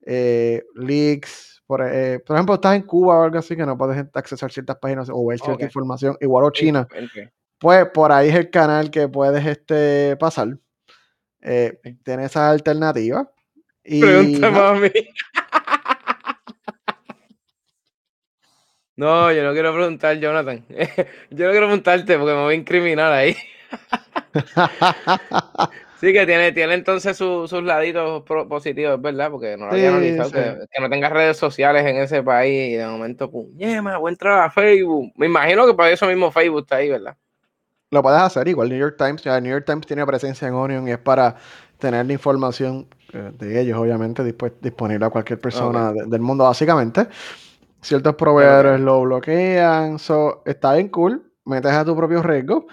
[0.05, 4.05] eh, leaks, por, eh, por ejemplo, estás en Cuba o algo así que no puedes
[4.13, 6.85] accesar ciertas páginas o ver cierta información, igual o China,
[7.57, 10.57] pues por ahí es el canal que puedes este, pasar.
[11.41, 13.27] Eh, tiene esas alternativas.
[13.83, 14.91] Y Pregunta nada, mami.
[18.95, 20.63] No, yo no quiero preguntar, Jonathan.
[20.69, 23.35] Yo no quiero preguntarte porque me voy a incriminar ahí.
[25.95, 29.31] Sí, que tiene, tiene entonces su- sus laditos positivos, ¿verdad?
[29.31, 30.35] Porque no lo había Sí, analizado, sí.
[30.35, 34.51] que, que no tenga redes sociales en ese país y de momento, puñema, entrar a
[34.51, 35.13] Facebook.
[35.15, 37.15] Me imagino que por eso mismo Facebook está ahí, ¿verdad?
[37.91, 39.21] lo puedes hacer igual New York Times.
[39.23, 41.35] Ya New York Times tiene presencia en Onion y es para
[41.77, 47.07] tener la información eh, de ellos, obviamente, disponible a cualquier persona de- del mundo, básicamente.
[47.81, 49.99] Ciertos proveedores lo bloquean.
[49.99, 51.31] So, está bien cool.
[51.45, 52.65] Metes a tu propio riesgo.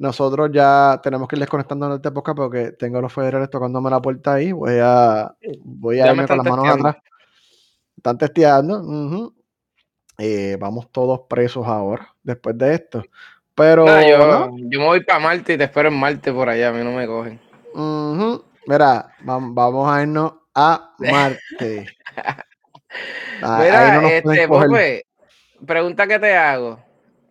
[0.00, 3.90] Nosotros ya tenemos que ir desconectando en este podcast porque tengo a los federales tocándome
[3.90, 4.52] la puerta ahí.
[4.52, 5.34] Voy a,
[5.64, 6.88] voy a irme con las manos testeando.
[6.88, 7.04] atrás.
[7.96, 9.32] Están testeando.
[10.18, 13.02] Eh, vamos todos presos ahora, después de esto.
[13.54, 14.56] Pero, yo, ¿no?
[14.56, 16.92] yo me voy para Marte y te espero en Marte por allá, a mí no
[16.92, 17.40] me cogen.
[18.66, 21.86] Mira, vam- vamos a irnos a Marte.
[23.42, 24.48] Ah, Mira, no este.
[24.48, 25.06] Pope,
[25.66, 26.80] pregunta que te hago.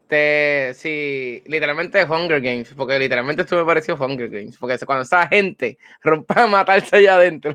[0.07, 5.27] Te, si literalmente Hunger Games, porque literalmente esto me pareció Hunger Games, porque cuando esa
[5.27, 7.53] gente rompa a matarse allá adentro.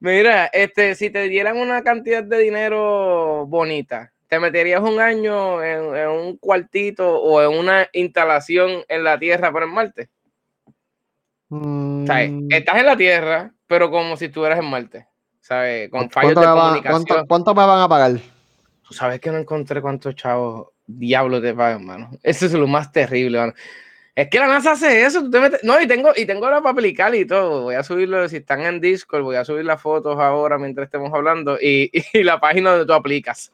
[0.00, 5.94] Mira, este, si te dieran una cantidad de dinero bonita, ¿te meterías un año en,
[5.94, 10.08] en un cuartito o en una instalación en la Tierra para en Marte?
[12.06, 12.30] ¿Sabes?
[12.30, 15.06] Mm, Estás en la Tierra, pero como si estuvieras en Marte,
[15.40, 15.90] ¿sabes?
[15.90, 17.04] Con ¿cu- fallos ¿Cuánto de comunicación.
[17.06, 18.12] cuánto, cuánto me van a pagar?
[18.82, 22.10] Tú sabes que no encontré cuántos chavos diablos te pagan, mano.
[22.22, 23.52] Eso es lo más terrible, mano.
[24.14, 25.22] Es que la NASA hace eso.
[25.22, 27.62] tú te metes- No, y tengo, y tengo la para aplicar y todo.
[27.62, 31.10] Voy a subirlo, si están en Discord, voy a subir las fotos ahora mientras estemos
[31.14, 33.50] hablando y, y la página donde tú aplicas.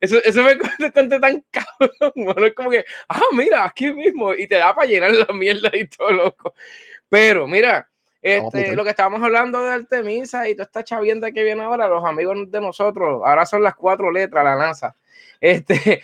[0.00, 2.46] Eso, eso me cuenta tan cabrón, mano.
[2.46, 4.34] Es como que, ah, mira, aquí mismo.
[4.34, 6.54] Y te da para llenar la mierda y todo loco.
[7.08, 7.88] Pero, mira,
[8.20, 8.42] este,
[8.76, 12.50] lo que estábamos hablando de Artemisa y toda esta chavienda que viene ahora, los amigos
[12.50, 14.94] de nosotros, ahora son las cuatro letras, la NASA.
[15.42, 16.02] Este,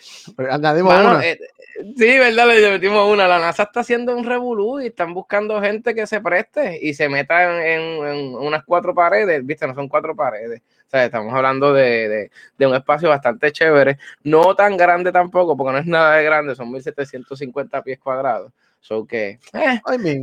[0.83, 1.27] mano, una.
[1.27, 1.39] eh,
[1.97, 3.29] sí, verdad, le metimos una.
[3.29, 7.09] La NASA está haciendo un revolú y están buscando gente que se preste y se
[7.09, 10.61] meta en, en- en unas cuatro paredes, viste, no son cuatro paredes.
[10.89, 15.57] O sea, estamos hablando de, de- de un espacio bastante chévere, no tan grande tampoco,
[15.57, 18.53] porque no es nada de grande, son 1750 pies cuadrados.
[18.81, 19.81] So que, eh,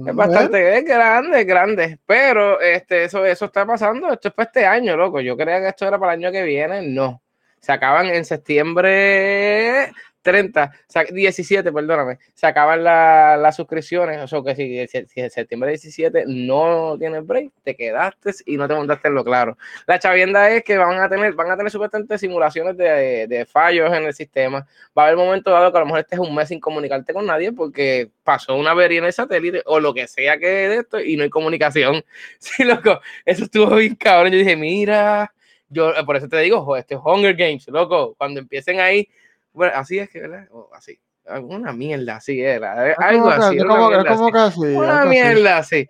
[0.10, 2.00] es bastante, es grande, es grande.
[2.06, 4.12] Pero este, eso, eso está pasando.
[4.12, 5.20] Esto es para este año, loco.
[5.22, 6.82] Yo creía que esto era para el año que viene.
[6.88, 7.22] No.
[7.60, 9.92] Se acaban en septiembre
[10.22, 12.18] 30, o sea, 17, perdóname.
[12.34, 14.20] Se acaban la- las suscripciones.
[14.24, 18.68] O sea, que si, si- en septiembre 17 no tienes break, te quedaste y no
[18.68, 19.58] te montaste en lo claro.
[19.86, 23.94] La chavienda es que van a tener, van a tener supuestamente simulaciones de, de fallos
[23.94, 24.68] en el sistema.
[24.98, 27.14] Va a haber un momento dado que a lo mejor estés un mes sin comunicarte
[27.14, 30.76] con nadie porque pasó una avería en el satélite o lo que sea que de
[30.78, 32.04] esto y no hay comunicación.
[32.40, 34.32] Sí, loco, eso estuvo bien cabrón.
[34.32, 35.32] Yo dije, mira,
[35.70, 39.08] yo eh, por eso te digo, este Hunger Games, loco, cuando empiecen ahí,
[39.54, 40.48] bueno, así es que, ¿verdad?
[40.52, 41.00] O así,
[41.42, 45.88] una mierda así era, algo así, una mierda así.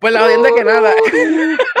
[0.00, 0.92] Pues la jodienda que nada.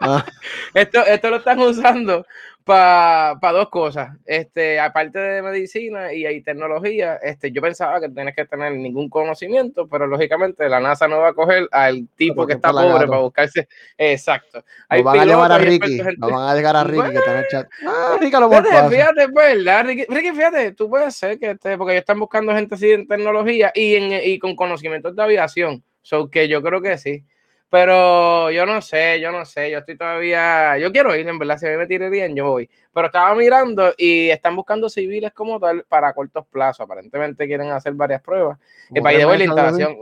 [0.00, 0.24] Ah.
[0.74, 2.24] esto, esto lo están usando
[2.64, 4.16] para dos cosas.
[4.24, 9.08] Este, aparte de medicina y, hay tecnología, este, yo pensaba que tienes que tener ningún
[9.08, 13.20] conocimiento, pero lógicamente la NASA no va a coger al tipo que está pobre para
[13.20, 13.68] buscarse.
[13.98, 14.64] Exacto.
[14.88, 16.00] Hay van a llevar a Ricky.
[16.18, 17.68] No van a llegar a Ricky que está en el chat.
[17.86, 19.84] Ah, Ricky lo fíjate, fíjate, ¿verdad?
[19.84, 23.08] Ricky, Ricky, fíjate, tú puedes ser que esté, porque ellos están buscando gente así en
[23.08, 25.82] tecnología y, en, y con conocimientos de aviación.
[26.02, 27.24] So que yo creo que sí.
[27.70, 31.56] Pero yo no sé, yo no sé, yo estoy todavía, yo quiero ir, en verdad,
[31.56, 32.68] si a mí me tire bien, yo voy.
[32.92, 36.80] Pero estaba mirando y están buscando civiles como tal para cortos plazos.
[36.80, 38.58] Aparentemente quieren hacer varias pruebas.
[38.92, 39.98] Y para ir de la instalación.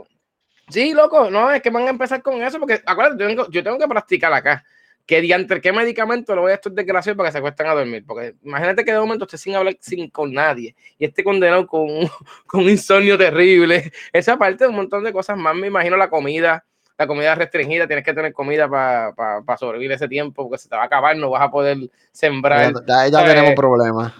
[0.69, 3.63] Sí, loco, no, es que van a empezar con eso, porque acuérdate, yo tengo, yo
[3.63, 4.63] tengo que practicar acá.
[5.05, 8.03] ¿Qué, diante, ¿Qué medicamento le voy a estos desgraciados para que se acuesten a dormir?
[8.05, 11.87] Porque imagínate que de momento esté sin hablar sin, con nadie y esté condenado con,
[12.47, 13.91] con un insomnio terrible.
[14.11, 16.63] Esa parte de un montón de cosas más, me imagino la comida
[16.99, 20.81] la comida restringida, tienes que tener comida para sobrevivir ese tiempo, porque se te va
[20.81, 21.77] a acabar, no vas a poder
[22.11, 22.73] sembrar.
[22.85, 24.13] Ya, ya, tenemos problemas.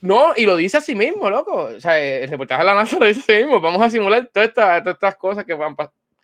[0.00, 1.68] No, y lo dice así mismo, loco.
[1.76, 3.60] O sea, el reportaje de la NASA lo dice así mismo.
[3.60, 5.76] Vamos a simular todas todas estas cosas que, van,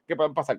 [0.06, 0.58] que pueden pasar.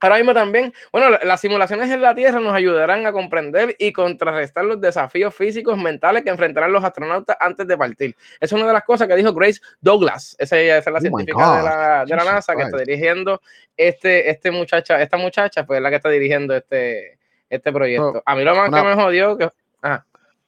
[0.00, 4.64] Ahora mismo también, bueno, las simulaciones en la Tierra nos ayudarán a comprender y contrarrestar
[4.64, 8.16] los desafíos físicos mentales que enfrentarán los astronautas antes de partir.
[8.40, 11.62] Es una de las cosas que dijo Grace Douglas, esa, es la oh científica de
[11.62, 13.40] la, de la NASA que está dirigiendo
[13.76, 18.22] este, este muchacha, esta muchacha, pues es la que está dirigiendo este, este proyecto.
[18.24, 19.50] a mí lo más que me jodió que...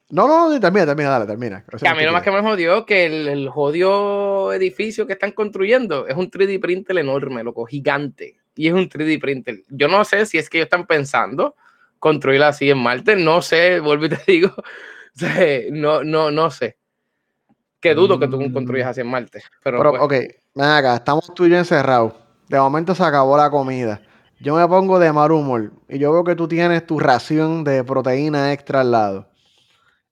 [0.09, 1.65] No, no, termina, termina, dale, termina.
[1.87, 6.07] a mí lo más que me jodió que el, el jodido edificio que están construyendo
[6.07, 9.63] es un 3D printer enorme, loco, gigante y es un 3D printer.
[9.69, 11.55] Yo no sé si es que ellos están pensando
[11.99, 14.53] construirla así en Marte, no sé, vuelvo y te digo,
[15.71, 16.77] no, no, no sé.
[17.79, 18.53] Que dudo que tú mm.
[18.53, 19.41] construyas así en Marte.
[19.63, 20.01] Pero, pues.
[20.01, 20.11] ok,
[20.55, 22.13] ven acá, estamos tú y yo encerrados.
[22.49, 24.01] De momento se acabó la comida.
[24.39, 27.83] Yo me pongo de mal humor y yo veo que tú tienes tu ración de
[27.83, 29.29] proteína extra al lado.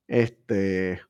[0.08, 1.02] Este.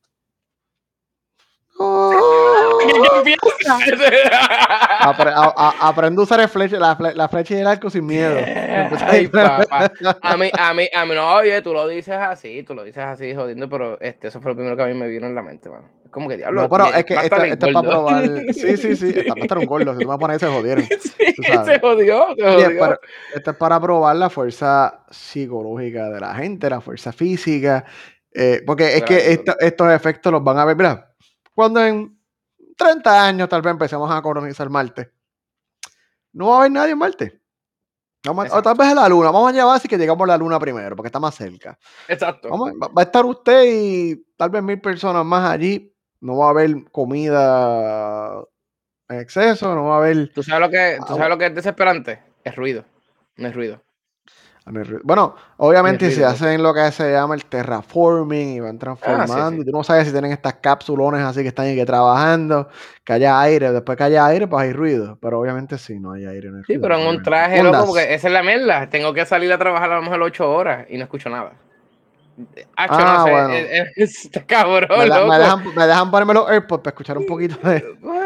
[5.79, 8.37] aprendo a usar la, flecha y el arco sin miedo.
[10.21, 13.03] A mí, a mí, a mí, no, oye, tú lo dices así, tú lo dices
[13.03, 15.41] así, jodiendo, pero este, eso fue lo primero que a mí me vino en la
[15.41, 15.89] mente, mano.
[16.05, 16.61] Es como que diablo.
[16.61, 18.23] No, pero es que esto, es para probar.
[18.53, 19.93] Sí, sí, sí, está para estar un gordo.
[19.93, 20.85] Si tú me pones, se jodieron.
[20.85, 21.33] Sí,
[21.65, 22.99] se jodió, se jodió.
[23.35, 27.85] esto es para probar la fuerza psicológica de la gente, la fuerza física.
[28.33, 31.13] Eh, porque es que estos efectos los van a ver, mira,
[31.53, 32.17] cuando en
[32.81, 35.11] 30 años tal vez empecemos a colonizar Marte.
[36.33, 37.41] No va a haber nadie en Marte.
[38.27, 39.31] o tal vez en la Luna.
[39.31, 41.77] Vamos a llevar así que llegamos a la Luna primero, porque está más cerca.
[42.07, 42.49] Exacto.
[42.49, 45.93] va, a estar usted y tal vez mil personas más allí.
[46.19, 48.43] No va a haber comida
[49.09, 50.31] en exceso, no va a haber...
[50.33, 52.21] ¿Tú sabes lo que, ¿tú sabes lo que es desesperante?
[52.43, 52.85] Es ruido.
[53.37, 53.81] No es ruido.
[55.03, 59.65] Bueno, obviamente si hacen lo que se llama el terraforming y van ah, transformando, y
[59.65, 62.69] tú no sabes si tienen estas cápsulones así que están ahí que trabajando,
[63.03, 66.27] que haya aire, después que haya aire, pues hay ruido, pero obviamente sí, no hay
[66.27, 66.51] aire.
[66.67, 69.57] sí, pero en un traje loco, porque esa es la mierda, tengo que salir a
[69.57, 71.53] trabajar a lo mejor 8 horas y no escucho nada.
[72.77, 73.53] ah, no sé, bueno.
[73.95, 77.83] está cabrón, me, me, dejan, me dejan ponerme los AirPods para escuchar un poquito de...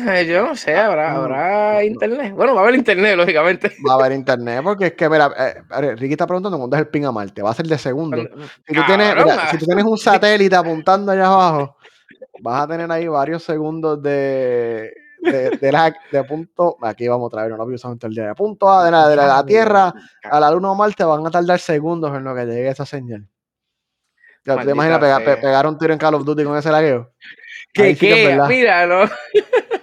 [0.26, 2.34] Yo no sé, habrá, habrá internet.
[2.34, 3.72] Bueno, va a haber internet, lógicamente.
[3.86, 6.88] Va a haber internet, porque es que, mira, eh, Ricky está preguntando cuándo es el
[6.88, 7.42] ping a Marte.
[7.42, 8.16] Va a ser de segundo.
[8.66, 9.14] Si tú, tienes,
[9.50, 11.76] si tú tienes un satélite apuntando allá abajo,
[12.40, 16.76] vas a tener ahí varios segundos de, de, de, de punto.
[16.82, 18.28] Aquí vamos otra vez, no lo voy usando el día.
[18.28, 21.30] De punto A de la, de la, Tierra a la Luna o Marte van a
[21.30, 23.26] tardar segundos en lo que llegue esa señal.
[24.44, 27.12] Ya, ¿Te imaginas pegar, un tiro en Call of Duty con ese lagueo?
[27.74, 28.40] ¿Qué, qué?
[28.48, 29.02] Mira, no.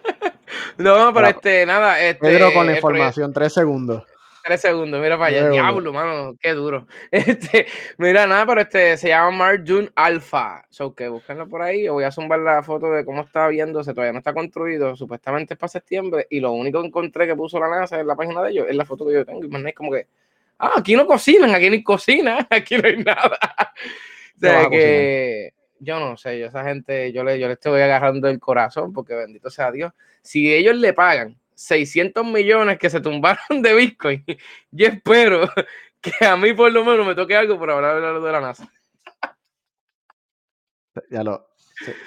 [0.78, 2.02] no, pero este, nada.
[2.02, 4.04] Este, Pedro con la información, tres segundos.
[4.48, 5.50] Tres segundos, mira para allá.
[5.50, 6.88] Diablo, mano, qué duro.
[7.12, 10.66] Este, mira, nada, pero este se llama Mark June Alpha.
[10.70, 11.90] So que búsquenlo por ahí.
[11.90, 13.94] Voy a zumbar la foto de cómo está viéndose.
[13.94, 14.96] Todavía no está construido.
[14.96, 16.28] Supuestamente es para septiembre.
[16.30, 18.76] Y lo único que encontré que puso la NASA en la página de ellos es
[18.78, 19.44] la foto que yo tengo.
[19.44, 20.08] Y es como que,
[20.60, 23.38] ah, aquí no cocinan, aquí ni cocina, aquí no hay nada.
[24.38, 28.28] O sea que yo no sé, yo esa gente, yo le, yo le estoy agarrando
[28.28, 29.92] el corazón porque bendito sea Dios.
[30.22, 34.24] Si ellos le pagan 600 millones que se tumbaron de Bitcoin,
[34.72, 35.50] yo espero
[36.02, 38.72] que a mí por lo menos me toque algo por hablar de la NASA.
[41.12, 41.48] Ya lo,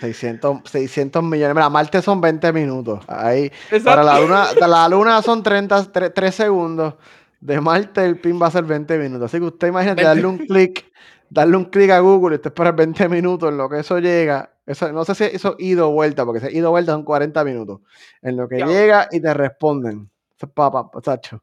[0.00, 1.54] 600, 600 millones.
[1.54, 3.04] Mira, Marte son 20 minutos.
[3.06, 3.50] Ahí,
[3.84, 6.94] para la luna, la luna son 30, 3, segundos.
[7.40, 9.26] De Marte el pin va a ser 20 minutos.
[9.26, 10.90] Así que usted imagínate darle un clic
[11.31, 14.53] darle un clic a Google y te esperas 20 minutos en lo que eso llega.
[14.66, 17.45] Eso, no sé si eso ido o vuelta, porque si ido o vuelta son 40
[17.45, 17.81] minutos.
[18.20, 20.11] En lo que llega y te responden.
[20.37, 21.43] Eso es papa, Sacho.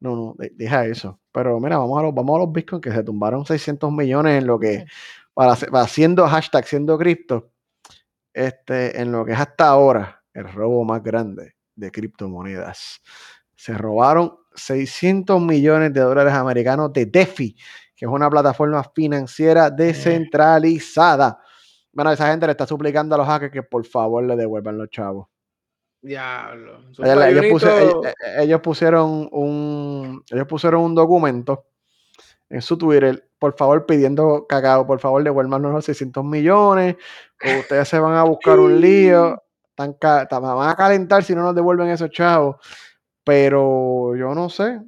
[0.00, 1.20] No, no, deja eso.
[1.30, 4.46] Pero mira, vamos a los, vamos a los Bitcoin que se tumbaron 600 millones en
[4.46, 4.86] lo que,
[5.34, 7.50] para, haciendo hashtag, siendo cripto,
[8.32, 13.02] este, en lo que es hasta ahora el robo más grande de criptomonedas.
[13.54, 17.56] Se robaron 600 millones de dólares americanos de DeFi,
[18.00, 19.72] que es una plataforma financiera eh.
[19.76, 21.38] descentralizada.
[21.92, 24.88] Bueno, esa gente le está suplicando a los hackers que por favor le devuelvan los
[24.88, 25.28] chavos.
[26.00, 26.80] Diablo.
[26.98, 31.66] Ellos, pusieron un, ellos pusieron un documento
[32.48, 36.96] en su Twitter, por favor, pidiendo cacao, por favor, devuelvan los 600 millones,
[37.44, 39.42] o ustedes se van a buscar un lío,
[39.76, 42.56] van a calentar si no nos devuelven esos chavos.
[43.24, 44.80] Pero yo no sé,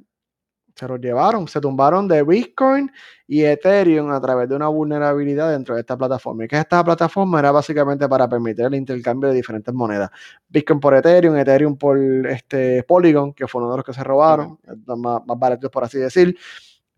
[0.75, 2.91] se los llevaron, se tumbaron de Bitcoin
[3.27, 6.45] y Ethereum a través de una vulnerabilidad dentro de esta plataforma.
[6.45, 7.39] ¿Y qué es esta plataforma?
[7.39, 10.09] Era básicamente para permitir el intercambio de diferentes monedas.
[10.49, 11.97] Bitcoin por Ethereum, Ethereum por
[12.27, 15.99] este Polygon, que fue uno de los que se robaron, más, más baratos por así
[15.99, 16.37] decir.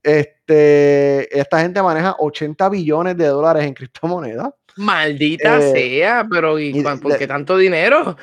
[0.05, 4.53] Este, esta gente maneja 80 billones de dólares en criptomonedas.
[4.75, 8.15] Maldita eh, sea, pero ¿y, por qué tanto dinero?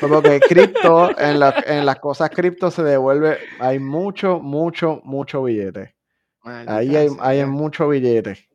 [0.00, 5.94] Porque cripto, en, en las cosas cripto se devuelve, hay mucho, mucho, mucho billete.
[6.42, 8.48] Ahí hay, hay mucho billete.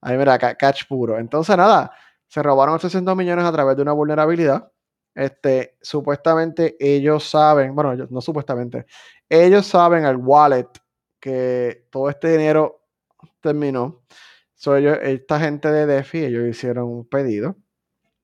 [0.00, 1.18] Ahí mira, catch puro.
[1.18, 1.90] Entonces, nada,
[2.28, 4.70] se robaron 800 millones a través de una vulnerabilidad.
[5.12, 8.86] Este, supuestamente ellos saben, bueno, no supuestamente,
[9.28, 10.68] ellos saben el wallet
[11.24, 12.82] que todo este dinero
[13.40, 14.02] terminó
[15.02, 17.56] esta gente de DeFi, ellos hicieron un pedido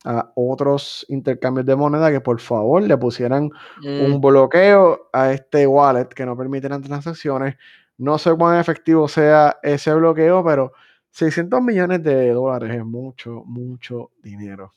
[0.05, 3.51] a otros intercambios de moneda que por favor le pusieran
[3.83, 4.21] un mm.
[4.21, 7.57] bloqueo a este wallet que no permitieran transacciones.
[7.97, 10.73] No sé cuán efectivo sea ese bloqueo, pero
[11.13, 14.75] 600 millones de dólares es mucho, mucho dinero.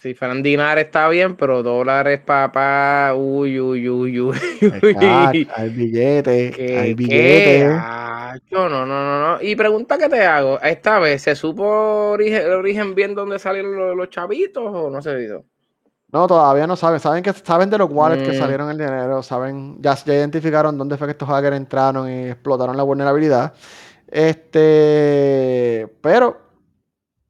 [0.00, 4.36] Si fueran dinares está bien, pero dólares, papá, uy, uy, uy, uy.
[5.54, 7.70] hay billetes, hay billetes.
[8.50, 9.42] No, no, no, no.
[9.42, 14.10] Y pregunta que te hago, esta vez, ¿se supo el origen bien dónde salieron los,
[14.10, 15.44] chavitos o no se vio?
[16.12, 17.00] No, todavía no saben.
[17.00, 18.38] Saben que saben de los wallets que mm.
[18.38, 22.76] salieron el dinero, saben, ya, ya identificaron dónde fue que estos hackers entraron y explotaron
[22.76, 23.52] la vulnerabilidad.
[24.10, 26.47] Este, pero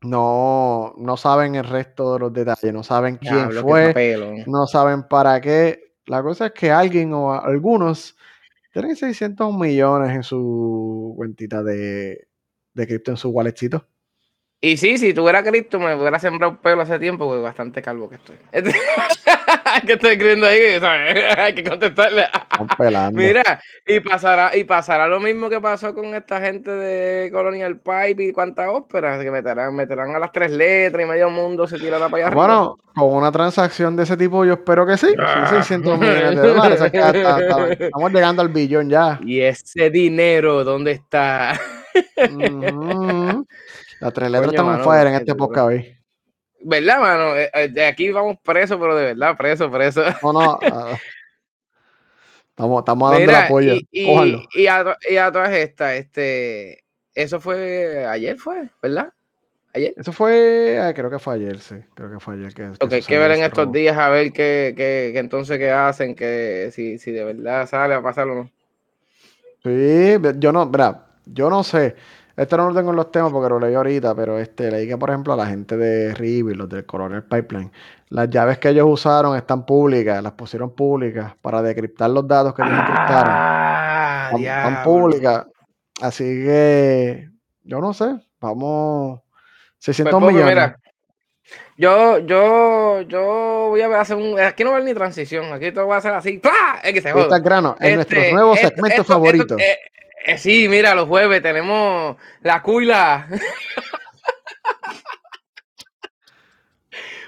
[0.02, 5.40] no, no saben el resto de los detalles, no saben quién fue, no saben para
[5.40, 5.94] qué.
[6.06, 8.16] La cosa es que alguien o algunos
[8.72, 12.28] tienen 600 millones en su cuentita de,
[12.74, 13.86] de cripto, en su walletcito.
[14.60, 18.08] Y sí, si tuviera cripto, me hubiera sembrado un pelo hace tiempo, porque bastante calvo
[18.08, 18.36] que estoy.
[19.86, 20.60] ¿Qué estoy escribiendo ahí?
[21.38, 22.24] Hay que contestarle.
[23.12, 28.24] Mira, y pasará, y pasará lo mismo que pasó con esta gente de Colonial Pipe
[28.24, 32.08] y cuántas óperas, que meterán, meterán a las tres letras y medio mundo se tirará
[32.08, 35.14] para allá Bueno, con una transacción de ese tipo, yo espero que sí.
[35.50, 35.96] 600 ah.
[35.96, 36.80] millones de dólares.
[37.80, 39.18] estamos llegando al billón ya.
[39.22, 41.58] ¿Y ese dinero dónde está?
[44.00, 45.97] Las tres letras estamos fuera en este podcast hoy.
[46.60, 47.36] ¿Verdad, mano?
[47.36, 50.02] Eh, eh, de aquí vamos preso, pero de verdad, preso, preso.
[50.22, 50.58] No, no.
[50.62, 50.98] Ah,
[52.50, 53.74] estamos, estamos dando el apoyo.
[53.74, 53.86] Y,
[54.54, 56.84] y, a, y, a, todas estas, este,
[57.14, 59.12] eso fue ayer, fue, ¿verdad?
[59.74, 59.94] ¿Ayer?
[59.96, 61.76] Eso fue, ah, creo que fue ayer, sí.
[61.94, 62.52] Creo que fue ayer.
[62.52, 65.70] Que, ok, hay que ver en estos días a ver qué, qué, qué, entonces qué
[65.70, 68.50] hacen, que si, si de verdad sale a pasar o no.
[69.62, 71.94] Sí, yo no, verdad, yo no sé.
[72.38, 74.96] Esto no lo tengo en los temas porque lo leí ahorita, pero este, leí que,
[74.96, 77.72] por ejemplo, a la gente de River, los del Coronel Pipeline,
[78.10, 82.62] las llaves que ellos usaron están públicas, las pusieron públicas para decriptar los datos que
[82.62, 83.32] ellos encriptaron.
[83.34, 85.46] Ah, están, públicas.
[86.00, 87.28] Así que,
[87.64, 88.06] yo no sé,
[88.40, 89.20] vamos.
[89.78, 90.54] 600 pues, millones.
[90.54, 90.78] Mira,
[91.76, 94.38] yo, yo, yo voy a hacer un.
[94.38, 95.52] Aquí no va a haber ni transición.
[95.52, 96.38] Aquí todo va a ser así.
[96.38, 96.78] ¡Pah!
[96.84, 97.40] Es que se joda.
[97.40, 99.56] grano, es nuestro este, nuevo segmento favorito.
[99.58, 99.76] Eh,
[100.28, 103.26] eh, sí, mira, los jueves tenemos la cuila.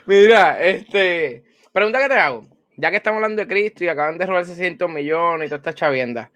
[0.07, 1.45] mira, este.
[1.73, 2.47] Pregunta que te hago.
[2.77, 5.75] Ya que estamos hablando de Cristo y acaban de robar 600 millones y toda esta
[5.75, 6.31] chavienda.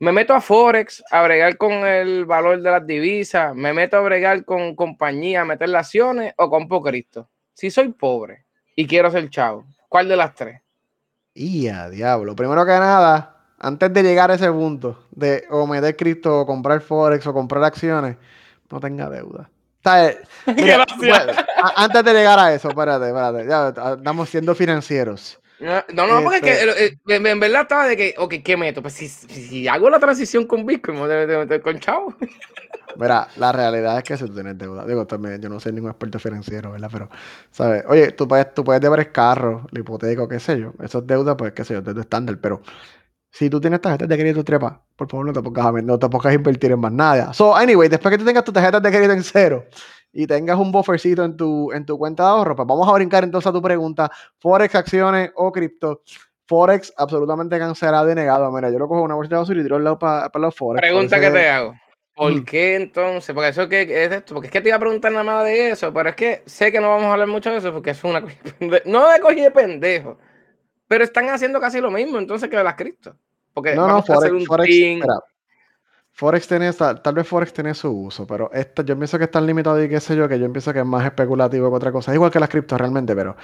[0.00, 4.00] Me meto a Forex a bregar con el valor de las divisas, me meto a
[4.00, 7.28] bregar con compañía, a meter las acciones o compro Cristo.
[7.52, 8.44] Si soy pobre
[8.76, 10.62] y quiero ser chavo, ¿cuál de las tres?
[11.34, 12.36] Y a diablo.
[12.36, 16.80] Primero que nada, antes de llegar a ese punto de o meter cripto o comprar
[16.80, 18.16] Forex o comprar acciones,
[18.70, 19.50] no tenga deuda.
[19.84, 20.18] antes
[22.04, 25.40] de llegar a eso, espérate, espérate, ya estamos siendo financieros.
[25.60, 28.80] No, no, porque este eh, en, verdad estaba de que, ok, ¿qué meto?
[28.80, 32.14] Pues si, si, hago la transición con Bitcoin, me de meter con chavo.
[32.96, 35.90] Mira, la realidad es que si tú tienes deuda, digo, también yo no soy ningún
[35.90, 36.88] experto financiero, ¿verdad?
[36.92, 37.10] Pero,
[37.50, 37.84] ¿sabes?
[37.88, 40.72] Oye, tú puedes, tú puedes deber carro, la hipoteca, qué sé yo.
[40.82, 42.62] Eso es deuda, pues, qué sé yo, deuda estándar, pero
[43.30, 46.08] Si tú tienes tarjetas de crédito trepa, por favor no te pongas a, no te
[46.08, 47.32] pongas a invertir en más nada.
[47.32, 49.66] So, anyway, después que tú tengas tus tarjetas de crédito en cero
[50.12, 53.24] y tengas un buffercito en tu, en tu cuenta de ahorro, pues vamos a brincar
[53.24, 56.02] entonces a tu pregunta, Forex, acciones o cripto.
[56.46, 58.50] Forex absolutamente cancelado y negado.
[58.50, 60.54] Mira, yo lo cojo una bolsa de basura y tiro el lado para, para los
[60.54, 60.80] Forex.
[60.80, 61.74] Pregunta que te hago.
[62.18, 63.32] ¿Por qué entonces?
[63.32, 65.70] Porque eso que es esto, porque es que te iba a preguntar nada más de
[65.70, 68.02] eso, pero es que sé que no vamos a hablar mucho de eso porque es
[68.02, 68.20] una
[68.86, 70.18] no de cogí de pendejo,
[70.88, 73.14] pero están haciendo casi lo mismo entonces que las cripto.
[73.52, 74.70] Porque no, no, Forex, un Forex,
[76.12, 79.30] Forex tiene, tal, tal, vez Forex tiene su uso, pero esto, yo pienso que es
[79.30, 81.92] tan limitado y qué sé yo, que yo pienso que es más especulativo que otra
[81.92, 82.12] cosa.
[82.12, 83.36] Igual que las criptos realmente, pero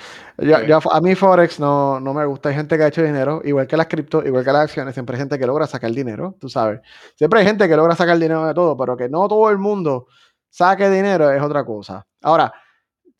[0.90, 2.48] a mí Forex no, no me gusta.
[2.48, 5.14] Hay gente que ha hecho dinero, igual que las criptos, igual que las acciones, siempre
[5.14, 6.80] hay gente que logra sacar dinero, tú sabes.
[7.14, 10.08] Siempre hay gente que logra sacar dinero de todo, pero que no todo el mundo
[10.50, 12.04] saque dinero es otra cosa.
[12.22, 12.52] Ahora,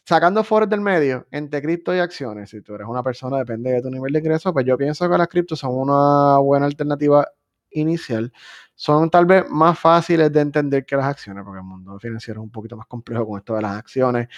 [0.05, 3.83] sacando Forex del medio, entre cripto y acciones, si tú eres una persona, depende de
[3.83, 7.27] tu nivel de ingreso, pues yo pienso que las criptos son una buena alternativa
[7.71, 8.33] inicial
[8.75, 12.45] son tal vez más fáciles de entender que las acciones, porque el mundo financiero es
[12.45, 14.29] un poquito más complejo con esto de las acciones.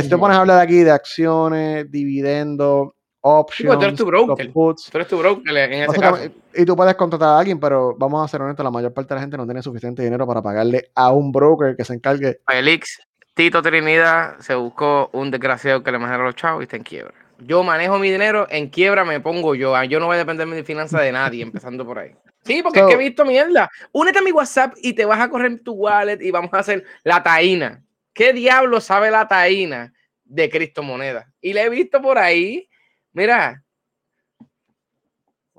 [0.00, 2.88] Si te pones a hablar aquí de acciones, dividendos,
[3.20, 4.52] options, tú eres tu broker.
[4.52, 6.22] Tú eres tu broker en ese caso.
[6.54, 9.16] Y tú puedes contratar a alguien, pero vamos a ser honestos, la mayor parte de
[9.16, 12.40] la gente no tiene suficiente dinero para pagarle a un broker que se encargue.
[12.46, 12.98] Felix,
[13.34, 16.82] Tito Trinidad se buscó un desgraciado que le manera a los chavos y está en
[16.82, 17.14] quiebra.
[17.38, 19.82] Yo manejo mi dinero, en quiebra me pongo yo.
[19.84, 22.14] Yo no voy a depender de mi finanza de nadie, empezando por ahí.
[22.44, 23.70] Sí, porque es que he visto mierda.
[23.92, 26.84] Únete a mi WhatsApp y te vas a correr tu wallet y vamos a hacer
[27.04, 27.82] la taína.
[28.12, 29.92] ¿Qué diablo sabe la taína
[30.24, 31.32] de Cristo Moneda?
[31.40, 32.68] Y le he visto por ahí.
[33.12, 33.64] Mira.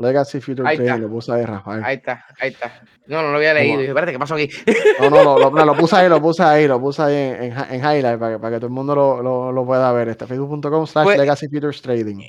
[0.03, 1.83] Legacy Future Trading, lo puse ahí, Rafael.
[1.83, 2.81] Ahí está, ahí está.
[3.07, 3.77] No, no lo había leído.
[3.77, 4.49] Dije, espérate, ¿qué pasó aquí?
[4.99, 7.79] No, no, lo, lo, lo, puse ahí, lo puse ahí, lo puse ahí en, en,
[7.79, 10.09] highlight para que, para que todo el mundo lo, lo pueda ver.
[10.09, 12.19] Este, facebook.com slash pues, Legacy Futures Trading.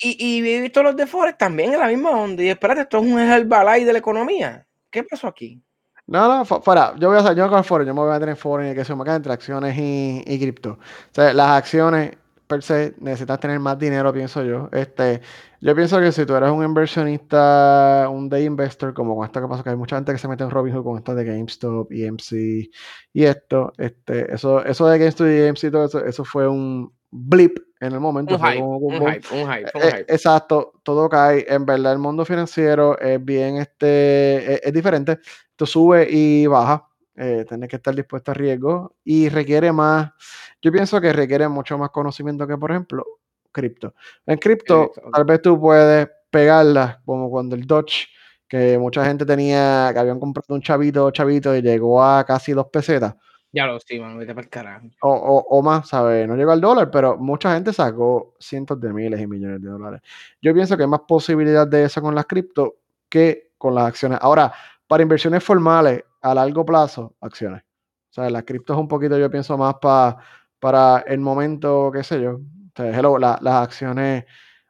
[0.00, 2.42] Y, y he visto los de Forex también en la misma onda.
[2.42, 4.66] Y espérate, esto es un Herbalife de la economía.
[4.90, 5.62] ¿Qué pasó aquí?
[6.06, 6.94] No, no, fuera.
[6.98, 8.72] Yo voy a hacer, yo con el Forex, yo me voy a meter en Forex
[8.72, 10.70] y que se me entre acciones y, y cripto.
[10.72, 10.78] O
[11.14, 14.68] sea, las acciones per se necesitas tener más dinero, pienso yo.
[14.72, 15.22] Este,
[15.64, 19.48] yo pienso que si tú eres un inversionista, un day investor, como con esto que
[19.48, 22.32] pasa, que hay mucha gente que se mete en Robinhood con esto de GameStop, EMC
[23.14, 27.58] y esto, este, eso, eso de GameStop y EMC, todo eso, eso fue un blip
[27.80, 28.36] en el momento.
[28.36, 30.14] Un hype, un, hype, un hype, un hype.
[30.14, 31.46] exacto, todo cae.
[31.48, 35.20] En verdad, el mundo financiero es bien, este, es, diferente.
[35.50, 36.88] Esto sube y baja.
[37.16, 40.10] Eh, tienes que estar dispuesto a riesgo y requiere más.
[40.60, 43.04] Yo pienso que requiere mucho más conocimiento que, por ejemplo,
[43.54, 43.94] cripto.
[44.26, 48.08] En cripto, tal vez tú puedes pegarla, como cuando el Dodge,
[48.48, 52.66] que mucha gente tenía, que habían comprado un chavito, chavito, y llegó a casi dos
[52.66, 53.14] pesetas
[53.54, 54.86] ya lo estiman, vete para el carajo.
[55.02, 56.26] O, o, más, ¿sabes?
[56.26, 60.00] No llegó al dólar, pero mucha gente sacó cientos de miles y millones de dólares.
[60.42, 62.78] Yo pienso que hay más posibilidad de eso con las cripto
[63.08, 64.18] que con las acciones.
[64.20, 64.52] Ahora,
[64.88, 67.62] para inversiones formales a largo plazo, acciones.
[68.10, 70.16] O sea, las cripto es un poquito, yo pienso, más para
[70.58, 72.40] para el momento, qué sé yo.
[72.76, 74.24] Hello, las acciones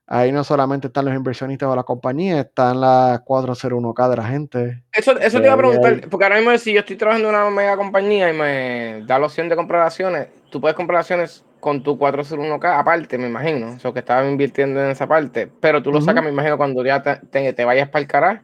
[0.07, 4.83] Ahí no solamente están los inversionistas o la compañía, están las 401k de la gente.
[4.93, 7.49] Eso, eso te iba a preguntar, porque ahora mismo si yo estoy trabajando en una
[7.49, 11.83] mega compañía y me da la opción de comprar acciones, tú puedes comprar acciones con
[11.83, 13.73] tu 401k aparte, me imagino.
[13.77, 15.51] O sea, que estaba invirtiendo en esa parte.
[15.61, 18.43] Pero tú lo sacas, me imagino, cuando ya te, te vayas para el carajo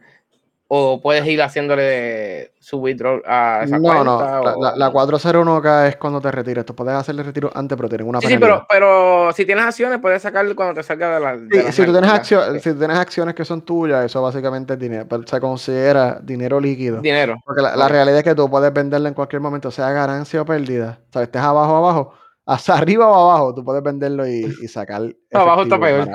[0.73, 6.21] o puedes ir haciéndole su withdrawal a esa no, No, la, la, 401k es cuando
[6.21, 6.65] te retiras.
[6.65, 9.99] Tú puedes hacerle retiro antes, pero tienen una sí, Sí, pero, pero si tienes acciones,
[9.99, 11.37] puedes sacarlo cuando te salga de la.
[11.37, 15.05] sí, si, tú tienes acciones, si tienes acciones que son tuyas, eso básicamente es dinero.
[15.25, 17.01] Se considera dinero líquido.
[17.01, 17.35] Dinero.
[17.45, 20.99] Porque la, realidad es que tú puedes venderla en cualquier momento, sea ganancia o pérdida.
[21.09, 22.13] O sea, estés abajo o abajo
[22.45, 25.01] hasta arriba o abajo, tú puedes venderlo y, y sacar.
[25.33, 26.09] abajo está peor.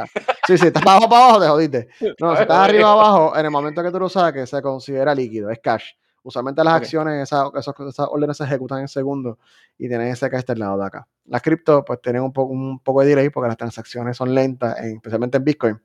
[0.47, 1.89] Sí, sí, estás abajo para abajo, te jodiste.
[2.21, 5.15] No, si estás arriba o abajo, en el momento que tú lo saques, se considera
[5.15, 5.85] líquido, es cash.
[6.23, 9.39] Usualmente las acciones, esas, esas, órdenes se ejecutan en segundos
[9.79, 11.07] y tienen ese cash del lado de acá.
[11.27, 14.77] Las cripto, pues tienen un, poco, un poco de delay porque las transacciones son lentas,
[14.81, 15.81] especialmente en Bitcoin.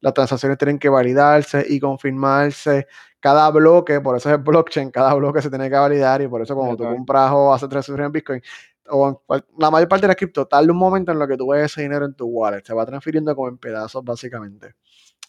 [0.00, 2.88] Las transacciones tienen que validarse y confirmarse
[3.20, 6.42] cada bloque, por eso es el blockchain, cada bloque se tiene que validar y por
[6.42, 8.42] eso cuando tú compras o haces transacciones en Bitcoin,
[8.90, 9.22] o
[9.58, 11.82] la mayor parte de la cripto, tarda un momento en lo que tú ves ese
[11.82, 14.74] dinero en tu wallet, se va transfiriendo como en pedazos básicamente.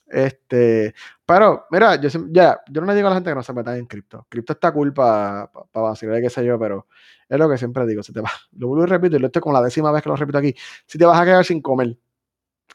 [0.09, 3.53] Este, pero mira, yo ya, yo no le digo a la gente que no se
[3.53, 4.25] meta en cripto.
[4.27, 6.87] Cripto está cool para pa, vacilar, qué sé yo, pero
[7.27, 9.41] es lo que siempre digo, se te va, lo vuelvo y repito, y lo estoy
[9.41, 10.55] como la décima vez que lo repito aquí,
[10.85, 11.95] si te vas a quedar sin comer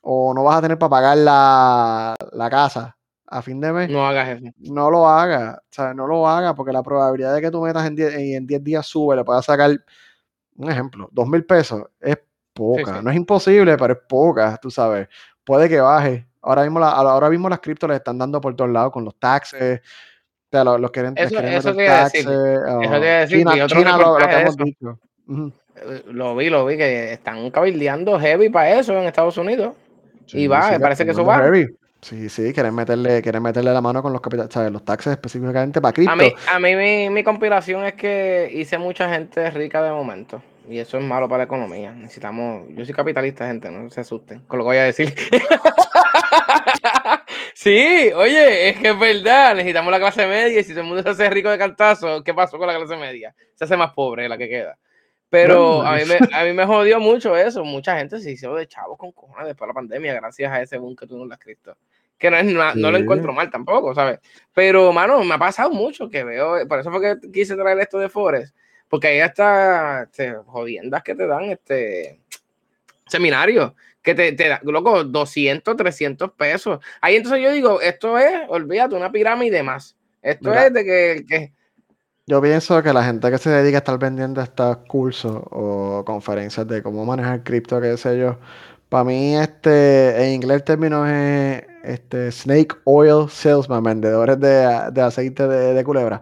[0.03, 4.07] o no vas a tener para pagar la, la casa a fin de mes, no
[4.07, 4.53] hagas eso.
[4.59, 7.85] No lo hagas, o sea, no lo hagas porque la probabilidad de que tú metas
[7.87, 9.71] en 10 en 10 días sube, le puedas sacar
[10.57, 12.19] un ejemplo, dos mil pesos es
[12.53, 13.03] poca.
[13.03, 15.09] No es imposible, pero es poca, tú sabes.
[15.45, 18.93] Puede que baje Ahora mismo, ahora mismo las criptos les están dando por todos lados
[18.93, 19.81] con los taxes.
[19.81, 22.21] O sea, los, los quieren, eso, quieren eso meter taxes.
[22.21, 23.39] Eso te decir.
[23.39, 24.99] China, China lo, lo, que hemos dicho.
[25.77, 29.73] Eh, lo vi, lo vi, que están cabildeando heavy para eso en Estados Unidos.
[30.29, 31.39] y va, me parece que eso va.
[31.39, 31.67] Heavy.
[32.05, 35.95] Sí, sí, quieren meterle, quieren meterle la mano con los capitales, los taxes específicamente para
[35.95, 36.13] cripto.
[36.13, 40.43] A mí, a mí mi, mi compilación es que hice mucha gente rica de momento.
[40.69, 41.93] Y eso es malo para la economía.
[41.93, 42.69] Necesitamos.
[42.75, 45.15] Yo soy capitalista, gente, no se asusten con lo que voy a decir.
[47.55, 49.55] sí, oye, es que es verdad.
[49.55, 50.61] Necesitamos la clase media.
[50.61, 52.99] Y si todo el mundo se hace rico de cantazo, ¿qué pasó con la clase
[52.99, 53.35] media?
[53.55, 54.77] Se hace más pobre la que queda.
[55.35, 57.65] Pero a, mí me, a mí me jodió mucho eso.
[57.65, 60.79] Mucha gente se hizo de chavos con cojones después de la pandemia, gracias a ese
[60.79, 61.77] boom que tú no lo has escrito.
[62.19, 64.21] Que no, es, no, lo encuentro mal tampoco, ¿sabes?
[64.53, 66.67] Pero, mano, me ha pasado mucho que veo.
[66.69, 68.55] Por eso fue que quise traer esto de Forest
[68.89, 72.21] porque ahí está este, jodiendas que te dan este
[73.09, 73.73] seminarios
[74.03, 76.79] que te, te dan, loco, 200, 300 pesos.
[77.01, 79.97] Ahí entonces yo digo, esto es, olvídate, una pirámide más.
[80.23, 81.53] Esto es de que, que,
[82.27, 86.67] Yo pienso que la gente que se dedica a estar vendiendo estos cursos o conferencias
[86.67, 88.39] de cómo manejar cripto, qué sé yo,
[88.89, 95.03] para mí, este, en inglés el término es este, Snake Oil Salesman, vendedores de, de
[95.03, 96.21] aceite de, de culebra.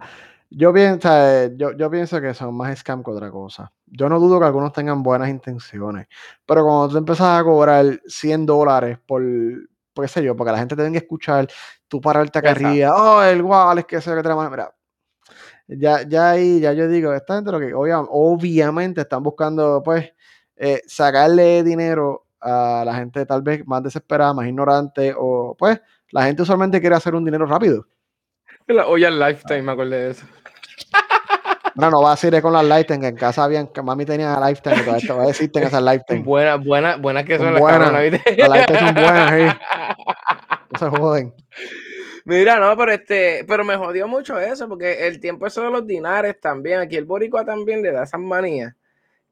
[0.49, 1.09] Yo, pienso,
[1.55, 3.71] yo, yo, pienso que son más scam que otra cosa.
[3.85, 6.07] Yo no dudo que algunos tengan buenas intenciones,
[6.45, 10.75] pero cuando tú empiezas a cobrar 100 dólares por, qué sé yo, porque la gente
[10.75, 11.47] te venga a escuchar,
[11.87, 13.45] tú pararte a carrilla, oh, el
[13.77, 14.73] es que se que te mira,
[15.67, 20.11] ya, ya ahí, ya yo digo, esta gente lo que obviamente están buscando, pues,
[20.55, 26.23] eh, sacarle dinero a la gente tal vez más desesperada, más ignorante, o pues, la
[26.23, 27.87] gente usualmente quiere hacer un dinero rápido.
[28.67, 30.25] La olla Lifetime, me acordé de eso.
[31.75, 34.75] No, no va a ser con las Lifetime, en casa habían, que mami tenía Lifetime,
[34.75, 36.19] que todavía existen esas Lifetime.
[36.21, 37.91] Buenas, buenas, buenas que son, las buenas.
[37.91, 39.57] Las Lifetime son buenas, sí.
[40.69, 41.33] No se joden.
[42.25, 45.85] Mira, no, pero este, pero me jodió mucho eso, porque el tiempo eso de los
[45.85, 48.73] dinares también, aquí el boricua también le da esas manías.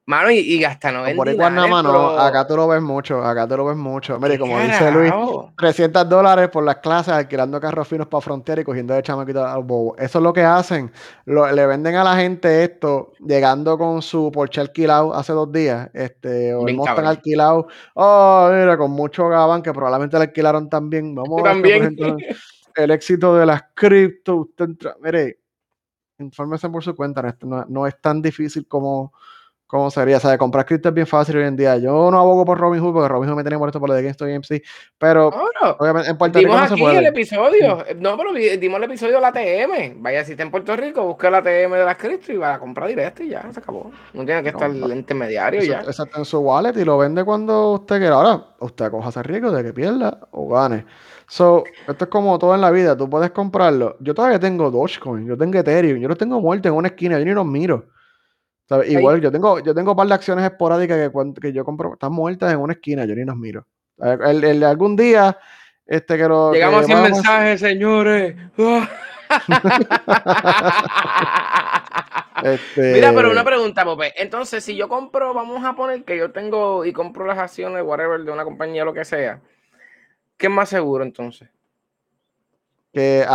[0.04, 3.22] Mano, y, y hasta no Por igual nada más, no, acá tú lo ves mucho,
[3.22, 4.18] acá tú lo ves mucho.
[4.18, 5.12] Mire, como dice Luis,
[5.56, 9.62] 300 dólares por las clases, alquilando carros finos para frontera y cogiendo de chamaquito al
[9.62, 9.96] bobo.
[9.96, 10.90] Eso es lo que hacen.
[11.24, 16.52] le venden a la gente esto, llegando con su Porsche alquilado hace dos días, este,
[16.52, 17.68] o el Mustang alquilado.
[17.94, 21.14] Oh, mira, con mucho gabán que probablemente le alquilaron también.
[21.14, 21.92] Vamos a ver,
[22.76, 24.36] el éxito de las cripto.
[24.36, 25.38] Usted entra, mire,
[26.18, 29.12] infórmese por su cuenta, no, no es tan difícil como
[29.72, 30.18] ¿Cómo sería?
[30.18, 31.78] O sea, comprar cripto es bien fácil hoy en día.
[31.78, 34.38] Yo no abogo por Robinhood porque Robinhood me tiene muerto por lo de GameStop y
[34.38, 34.62] MC,
[34.98, 35.28] pero
[35.78, 36.98] obviamente en Puerto dimos Rico no aquí se puede.
[36.98, 37.84] el episodio.
[37.96, 40.02] No, pero dimos el episodio de la TM.
[40.02, 42.58] Vaya, si está en Puerto Rico, busca la TM de las cripto y va a
[42.58, 43.90] comprar directo y ya, se acabó.
[44.12, 45.80] No tiene que estar el intermediario ya.
[45.80, 48.16] Exacto, en su wallet y lo vende cuando usted quiera.
[48.16, 50.84] Ahora, usted coja ese riesgo de que pierda o gane.
[51.32, 52.94] So, esto es como todo en la vida.
[52.94, 53.96] Tú puedes comprarlo.
[54.00, 57.24] Yo todavía tengo Dogecoin, yo tengo Ethereum, yo los tengo muertos en una esquina, yo
[57.24, 57.86] ni los miro.
[58.86, 61.10] Igual yo tengo, yo tengo un par de acciones esporádicas que,
[61.40, 63.66] que yo compro, están muertas en una esquina, yo ni nos miro.
[63.96, 65.38] El, el, algún día,
[65.86, 66.52] este que lo.
[66.52, 68.36] Llegamos sin mensajes, señores.
[72.44, 72.92] este...
[72.92, 74.12] Mira, pero una pregunta, Pope.
[74.22, 78.20] Entonces, si yo compro, vamos a poner que yo tengo y compro las acciones, whatever,
[78.20, 79.40] de una compañía, lo que sea,
[80.36, 81.48] ¿qué es más seguro entonces?
[82.92, 83.26] Que,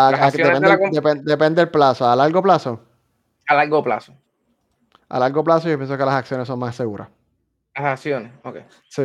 [0.91, 2.07] depende, depende del plazo.
[2.07, 2.79] ¿A largo plazo?
[3.47, 4.13] A largo plazo.
[5.09, 7.07] A largo plazo yo pienso que las acciones son más seguras.
[7.73, 8.57] Las acciones, ok.
[8.89, 9.03] Sí,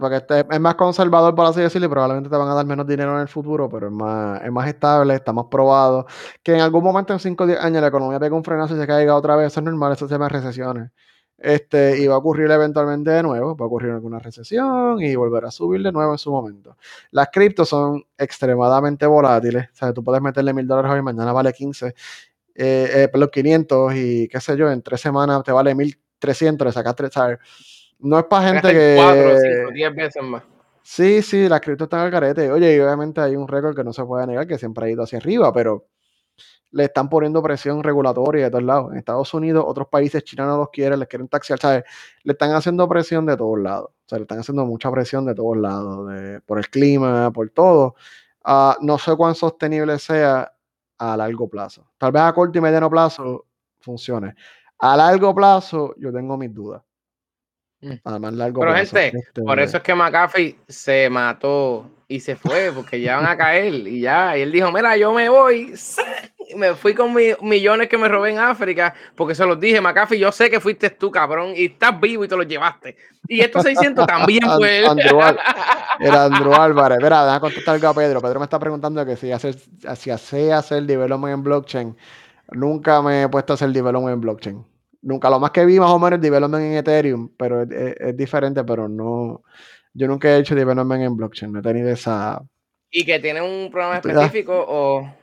[0.00, 2.86] porque este es más conservador, por así decirlo, y probablemente te van a dar menos
[2.86, 6.06] dinero en el futuro, pero es más, es más estable, está más probado.
[6.42, 8.78] Que en algún momento en 5 o 10 años la economía pega un frenazo y
[8.78, 10.90] se caiga otra vez, eso es normal, eso se llama recesiones.
[11.42, 15.48] Este, y va a ocurrir eventualmente de nuevo, va a ocurrir alguna recesión y volverá
[15.48, 16.76] a subir de nuevo en su momento.
[17.12, 21.50] Las criptos son extremadamente volátiles, o sea, tú puedes meterle mil dólares hoy, mañana vale
[21.54, 21.94] 15
[22.54, 26.72] eh, eh, los 500 y qué sé yo, en tres semanas te vale 1300, le
[26.72, 27.38] sacas tres, ¿sabes?
[28.00, 28.96] No es para gente que.
[28.96, 30.42] 4, 5, 10 veces más.
[30.82, 32.50] Sí, sí, las cripto están al carete.
[32.50, 35.02] Oye, y obviamente hay un récord que no se puede negar, que siempre ha ido
[35.04, 35.86] hacia arriba, pero
[36.72, 38.92] le están poniendo presión regulatoria de todos lados.
[38.92, 41.84] En Estados Unidos, otros países, China no los quiere, les quieren taxear, ¿sabes?
[42.22, 43.90] Le están haciendo presión de todos lados.
[43.90, 47.50] O sea, le están haciendo mucha presión de todos lados, de, por el clima, por
[47.50, 47.96] todo.
[48.44, 50.52] Uh, no sé cuán sostenible sea
[50.98, 51.86] a largo plazo.
[51.98, 53.46] Tal vez a corto y mediano plazo
[53.80, 54.34] funcione.
[54.78, 56.82] A largo plazo, yo tengo mis dudas.
[57.80, 57.92] Mm.
[58.04, 62.34] A más largo Pero gente, este, por eso es que McAfee se mató y se
[62.34, 64.36] fue, porque ya van a caer y ya.
[64.36, 65.72] Y él dijo, mira, yo me voy.
[66.56, 70.18] me fui con mis millones que me robé en África, porque se los dije, McAfee,
[70.18, 72.96] yo sé que fuiste tú, cabrón, y estás vivo y te los llevaste.
[73.28, 74.88] Y estos 600 también, pues.
[74.88, 75.20] Andrew,
[76.00, 76.98] era Andrew Álvarez.
[77.00, 78.20] Mira, déjame contestar algo a Pedro.
[78.20, 79.54] Pedro me está preguntando que si hace,
[79.94, 81.96] si hace hacer development en blockchain.
[82.50, 84.66] Nunca me he puesto a hacer development en blockchain.
[85.02, 85.30] Nunca.
[85.30, 88.88] Lo más que vi más o menos es development en Ethereum, pero es, diferente, pero
[88.88, 89.44] no.
[89.92, 91.52] Yo nunca he hecho development en blockchain.
[91.52, 92.40] No he tenido esa.
[92.90, 95.14] ¿Y que tiene un programa específico o.?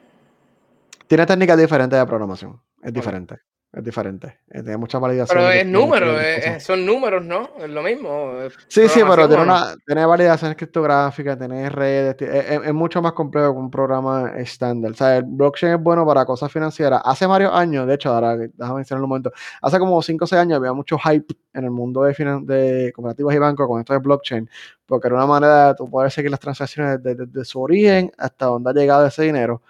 [1.07, 2.61] Tiene técnicas diferentes de programación.
[2.81, 3.37] Es diferente.
[3.77, 4.39] Es diferente.
[4.49, 5.37] Eh, tiene mucha validación.
[5.37, 6.15] Pero es número,
[6.59, 7.51] son números, ¿no?
[7.59, 8.33] Es lo mismo.
[8.67, 12.15] Sí, sí, pero tiene, una, tiene validación criptográfica, tiene redes.
[12.19, 14.93] Es, mucho más complejo que un programa estándar.
[14.93, 17.01] O sea, el blockchain es bueno para cosas financieras.
[17.05, 19.31] Hace varios años, de hecho, ahora déjame mencionar un momento.
[19.61, 22.13] Hace como 5 o 6 años había mucho hype en el mundo de,
[22.45, 24.49] de cooperativas y bancos con esto de blockchain,
[24.87, 28.71] porque era una manera de tú poder seguir las transacciones desde su origen hasta donde
[28.71, 29.61] ha llegado ese dinero.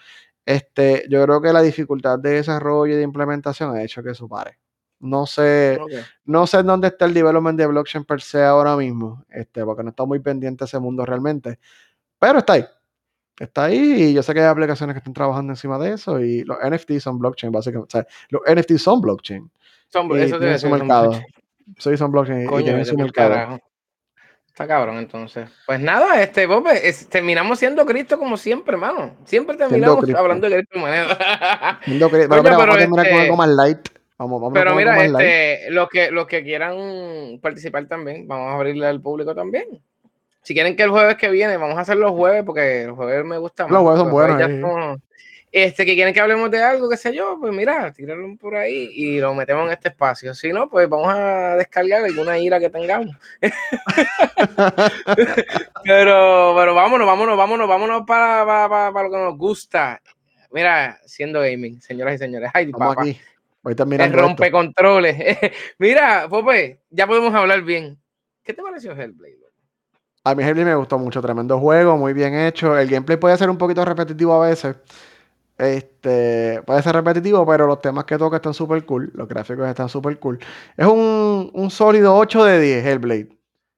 [0.48, 4.30] Este, yo creo que la dificultad de desarrollo y de implementación ha hecho que eso
[4.30, 4.58] pare.
[4.98, 5.78] No sé,
[6.24, 9.90] no sé dónde está el development de blockchain per se ahora mismo, este, porque no
[9.90, 11.60] está muy pendiente ese mundo realmente.
[12.18, 12.66] Pero está ahí.
[13.38, 16.46] Está ahí y yo sé que hay aplicaciones que están trabajando encima de eso y
[16.46, 17.98] los NFTs son blockchain, básicamente.
[17.98, 19.52] O sea, los NFTs son blockchain.
[19.90, 21.12] Son, eso tiene su mercado.
[21.78, 23.60] Sí, son blockchain y tienen su mercado.
[24.58, 25.48] Está cabrón, entonces.
[25.68, 26.66] Pues nada, este, Bob,
[27.12, 29.16] terminamos siendo Cristo como siempre, hermano.
[29.24, 31.16] Siempre terminamos hablando de Cristo manera.
[31.86, 33.88] pero, mira, vamos a terminar con este, algo más light.
[34.18, 38.88] Vamos, vamos pero mira, este, los que, los que quieran participar también, vamos a abrirle
[38.88, 39.80] al público también.
[40.42, 43.24] Si quieren que el jueves que viene, vamos a hacer los jueves, porque los jueves
[43.26, 43.70] me gustan.
[43.70, 44.98] Los jueves son buenos.
[45.52, 48.90] Este, que quieren que hablemos de algo, qué sé yo, pues mira, tíralo por ahí
[48.94, 50.34] y lo metemos en este espacio.
[50.34, 53.16] Si no, pues vamos a descargar alguna ira que tengamos.
[55.84, 60.02] pero, pero vámonos, vámonos, vámonos, vámonos para, para, para, lo que nos gusta.
[60.52, 62.52] Mira, siendo gaming, señoras y señores.
[62.54, 63.02] Ay, papá.
[63.02, 63.18] Aquí.
[63.64, 64.18] Voy terminando.
[64.18, 65.18] rompe controles.
[65.80, 67.98] mira, Pope, ya podemos hablar bien.
[68.44, 69.38] ¿Qué te pareció Hellblade?
[70.24, 72.78] A mí Hellblade me gustó mucho, tremendo juego, muy bien hecho.
[72.78, 74.76] El gameplay puede ser un poquito repetitivo a veces.
[75.58, 79.12] Este, puede ser repetitivo, pero los temas que toca están súper cool.
[79.16, 80.40] Los gráficos están súper cool.
[80.76, 83.30] Es un, un, sólido 8 de 10, Hellblade.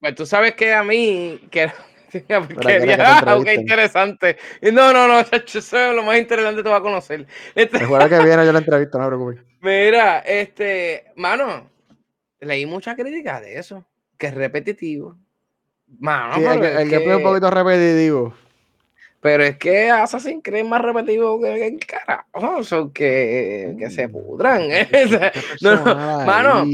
[0.02, 1.40] Pues tú sabes que a mí.
[1.50, 1.72] Que,
[2.12, 4.38] qué interesante.
[4.74, 7.26] No, no, no, eso es lo más interesante que te va a conocer.
[7.56, 7.78] Este...
[7.78, 9.40] El que viene yo la entrevista, no me preocupes.
[9.62, 11.70] Mira, este, mano,
[12.42, 13.86] leí mucha crítica de eso,
[14.18, 15.18] que es repetitivo.
[15.98, 16.96] Mano, sí, el, el que...
[16.98, 18.34] es un poquito repetitivo.
[19.22, 24.08] Pero es que Assassin's Creed es más repetitivo que el carajo, son que, que se
[24.08, 24.70] pudran.
[26.26, 26.66] Mano,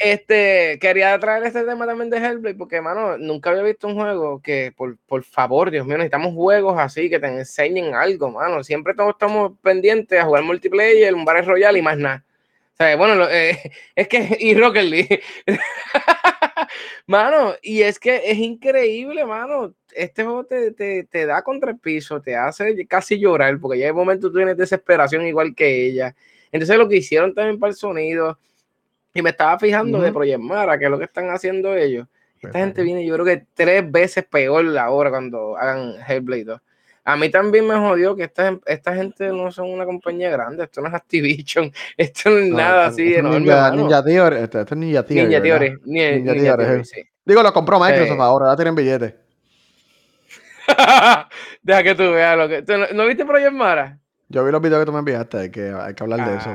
[0.00, 4.42] este, quería traer este tema también de Hellblade, porque, mano, nunca había visto un juego
[4.42, 8.64] que, por, por favor, Dios mío, necesitamos juegos así que te enseñen algo, mano.
[8.64, 12.24] Siempre todos estamos pendientes a jugar multiplayer, un Battle Royale y más nada.
[12.72, 15.22] O sea, bueno, eh, es que, y Rocket League.
[17.06, 19.74] mano, y es que es increíble, mano.
[19.94, 23.86] Este juego te, te, te, da contra el piso, te hace casi llorar, porque ya
[23.86, 26.14] hay momentos tú tienes desesperación igual que ella.
[26.50, 28.38] Entonces, lo que hicieron también para el sonido,
[29.12, 32.08] y me estaba fijando de Project Mara, que es lo que están haciendo ellos.
[32.42, 36.60] Esta gente viene, yo creo que tres veces peor ahora cuando hagan Hellblade 2.
[37.04, 40.80] A mí también me jodió que esta, esta gente no son una compañía grande, esto
[40.80, 43.40] no es Activision, esto no es nada así de enorme.
[43.40, 45.22] Ninja, Ninja Theory, esto, es Ninja Theory.
[45.22, 47.02] Ninja Theory, Ninja, Theory, sí.
[47.24, 49.14] Digo, lo compró Microsoft ahora, ya tienen billetes.
[51.62, 52.62] Deja que tú veas lo que.
[52.66, 53.98] ¿No, ¿no viste Project Mara?
[54.28, 56.50] Yo vi los videos que tú me enviaste, hay que, hay que hablar de eso,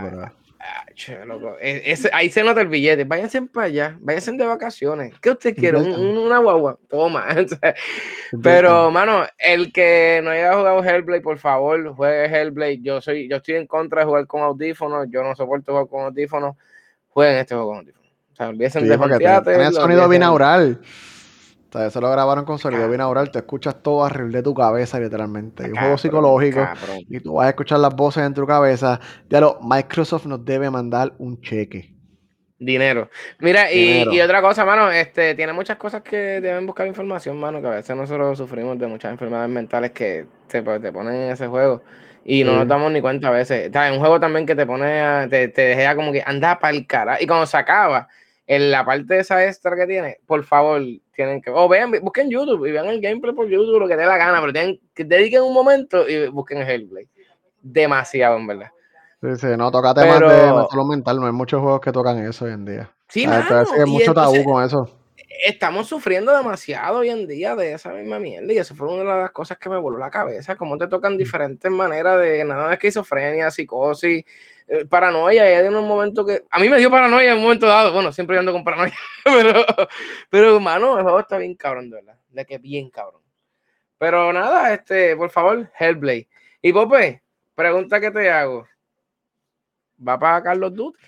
[0.60, 1.58] ah, pero.
[1.60, 3.04] E, ahí se nota el billete.
[3.04, 5.14] Váyanse para allá, váyanse de vacaciones.
[5.20, 5.78] ¿Qué usted quiere?
[5.78, 6.78] una guagua.
[6.90, 7.26] Toma.
[8.44, 12.80] Pero, mano, el que no haya jugado Hellblade, por favor, juegue Hellblade.
[12.82, 15.08] Yo soy, yo estoy en contra de jugar con audífonos.
[15.10, 16.56] Yo no soporto jugar con audífonos.
[17.10, 18.12] Jueguen este juego con audífonos.
[18.34, 20.80] O sea, olvídense de Tiene sonido binaural.
[21.70, 25.00] O sea, eso lo grabaron con sonido binaural, te escuchas todo arriba de tu cabeza,
[25.00, 25.64] literalmente.
[25.64, 26.68] Es un juego psicológico
[27.08, 29.00] y tú vas a escuchar las voces en tu cabeza.
[29.30, 31.94] Ya lo, Microsoft nos debe mandar un cheque.
[32.58, 33.10] Dinero.
[33.40, 37.68] Mira, Y, otra cosa, mano, este, tiene muchas cosas que deben buscar información, mano, que
[37.68, 41.84] a veces nosotros sufrimos de muchas enfermedades mentales que te, te ponen en ese juego
[42.26, 43.68] y no nos damos ni cuenta a veces.
[43.68, 46.86] Está un juego también que te pone, te, te deja como que anda para el
[46.86, 47.22] cara.
[47.22, 48.08] Y cuando se acaba,
[48.50, 50.82] en la parte de esa extra que tiene, por favor,
[51.16, 54.08] tienen que, o vean, busquen YouTube y vean el gameplay por YouTube, lo que dé
[54.08, 57.08] la gana, pero tienen que dediquen un momento y busquen Hellblade.
[57.62, 58.72] Demasiado, en verdad.
[59.22, 62.46] Sí, sí, no, toca temas de salud mental, no hay muchos juegos que tocan eso
[62.46, 62.92] hoy en día.
[63.08, 64.99] Sí, hay mucho tabú con eso.
[65.44, 69.22] Estamos sufriendo demasiado hoy en día de esa misma mierda y eso fue una de
[69.22, 72.74] las cosas que me voló la cabeza, cómo te tocan diferentes maneras de nada de
[72.76, 74.24] esquizofrenia, psicosis,
[74.68, 77.66] eh, paranoia, y hay un momento que a mí me dio paranoia en un momento
[77.66, 78.94] dado, bueno, siempre ando con paranoia,
[79.24, 79.66] pero,
[80.30, 83.22] pero hermano, el juego está bien cabrón, de verdad, de que bien cabrón.
[83.98, 86.30] Pero nada, este, por favor, Hellblade.
[86.62, 87.22] Y Pope,
[87.54, 88.66] pregunta que te hago.
[90.08, 91.00] ¿Va para Carlos Duty?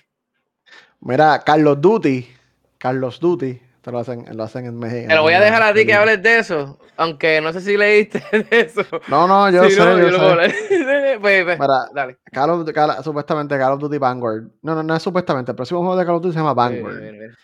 [1.00, 2.28] Mira, Carlos Duty,
[2.76, 5.08] Carlos Duty, te lo hacen, lo hacen en México.
[5.08, 7.76] Te lo voy a dejar a ti que hables de eso, aunque no sé si
[7.76, 8.84] leíste de eso.
[9.08, 11.18] No, no, yo sé, yo, sé.
[11.20, 11.58] pues, pues,
[11.92, 12.16] dale.
[13.02, 14.44] supuestamente Call of Duty Vanguard.
[14.62, 15.50] No, no, no es supuestamente.
[15.50, 16.96] El próximo juego de Call of Duty se llama Vanguard.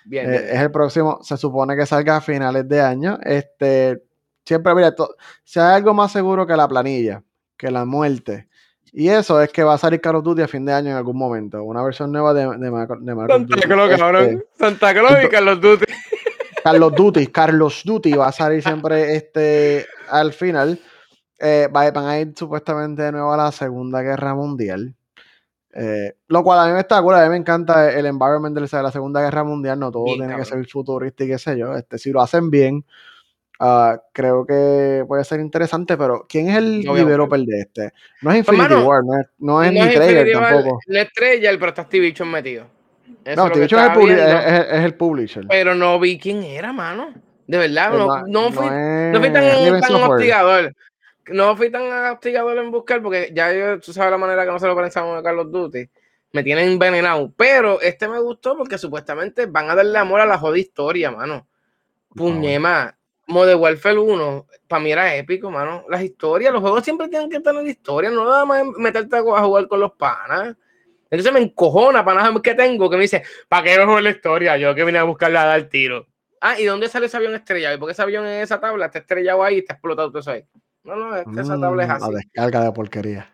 [0.04, 3.18] Bien, eh, es el próximo, se supone que salga a finales de año.
[3.24, 4.00] Este,
[4.44, 4.94] siempre, mira,
[5.42, 7.20] si hay algo más seguro que la planilla,
[7.56, 8.46] que la muerte,
[8.92, 10.96] y eso es que va a salir Call of Duty a fin de año en
[10.96, 11.62] algún momento.
[11.64, 14.24] Una versión nueva de, de, de Santa Claus, cabrón.
[14.24, 15.84] Este, Santa Claus y Carlos Duty.
[16.62, 20.78] Carlos Duty, Carlos Duty va a salir siempre este al final.
[21.38, 24.94] Eh, van a ir supuestamente de nuevo a la Segunda Guerra Mundial.
[25.74, 28.82] Eh, lo cual a mí me está cool, a mí me encanta el environment de
[28.82, 31.76] la Segunda Guerra Mundial, no todo tiene que ser futurista y qué sé yo.
[31.76, 32.84] Este, si lo hacen bien,
[33.60, 37.92] Ah, creo que puede ser interesante, pero ¿quién es el developer de este?
[38.22, 40.78] No es pues, Infinity War, no es, no es ni Trailer tampoco.
[40.86, 42.66] No es Trailer, pero está Activision metido.
[43.36, 45.46] No, Activision es el, es, es, el, publisher.
[45.48, 47.12] Pero no vi quién era, mano.
[47.46, 50.74] De verdad, pues no, no, fui, no, fui tan, tan hostigador.
[51.28, 54.58] No fui tan hostigador en buscar, porque ya yo, tú sabes la manera que no
[54.58, 55.88] se lo pensamos a Carlos Duty.
[56.32, 57.32] Me tienen envenenado.
[57.36, 61.46] Pero este me gustó porque supuestamente van a darle amor a la jodida historia, mano.
[62.14, 62.94] Puñema,
[63.26, 65.84] Modern Warfare 1, para mí era épico, mano.
[65.88, 69.68] Las historias, los juegos siempre tienen que tener historia, no nada más meterte a jugar
[69.68, 70.56] con los panas.
[71.10, 74.56] Entonces me encojona panas que tengo que me dice, ¿para qué jugar la historia?
[74.56, 76.06] Yo que vine a buscarla a dar tiro.
[76.40, 77.74] Ah, ¿y dónde sale ese avión estrellado?
[77.74, 80.20] ¿Y por qué ese avión en esa tabla está estrellado ahí y está explotado todo
[80.20, 80.44] eso ahí?
[80.84, 82.12] No, no, esa tabla es mm, así.
[82.12, 83.32] La descarga de porquería.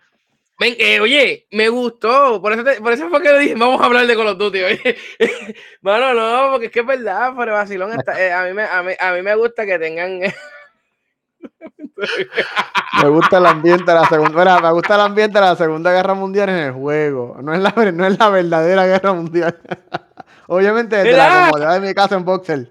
[0.59, 2.41] Ven, eh, oye, me gustó.
[2.41, 4.63] Por eso, por eso fue que le dije, vamos a hablar de Call of Duty.
[4.63, 4.97] Oye.
[5.83, 8.93] bueno, no, porque es que es verdad, pero vacilón eh, a, mí me, a, mí,
[8.99, 10.21] a mí me gusta que tengan.
[13.03, 14.61] me gusta el ambiente de la segunda.
[14.61, 17.37] me gusta el ambiente de la Segunda Guerra Mundial en el juego.
[17.43, 19.59] No es la, no es la verdadera guerra mundial.
[20.47, 22.71] Obviamente desde la comodidad de mi casa en Boxer.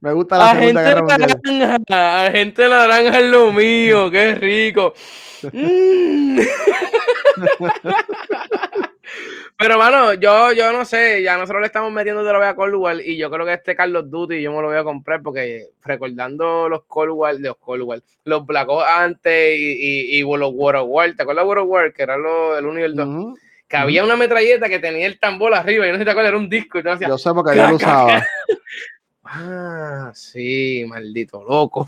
[0.00, 1.40] Me gusta la Segunda Guerra Mundial.
[1.44, 4.94] Naranja, gente naranja es lo mío, qué rico.
[5.52, 6.40] Mm.
[9.56, 13.00] Pero, mano, yo, yo no sé, ya nosotros le estamos metiendo de lo a War
[13.00, 16.68] y yo creo que este Carlos Duty yo me lo voy a comprar porque recordando
[16.68, 21.22] los War, los War, los Black Ops antes y, y, los World of War, ¿te
[21.22, 21.92] acuerdas de World of War?
[21.92, 23.38] Que era lo, el 1 y el 2.
[23.66, 26.30] Que había una metralleta que tenía el tambor arriba y no sé si te acuerdas,
[26.30, 28.22] era un disco y Yo sé porque yo lo usaba.
[29.30, 31.86] Ah, sí, maldito loco.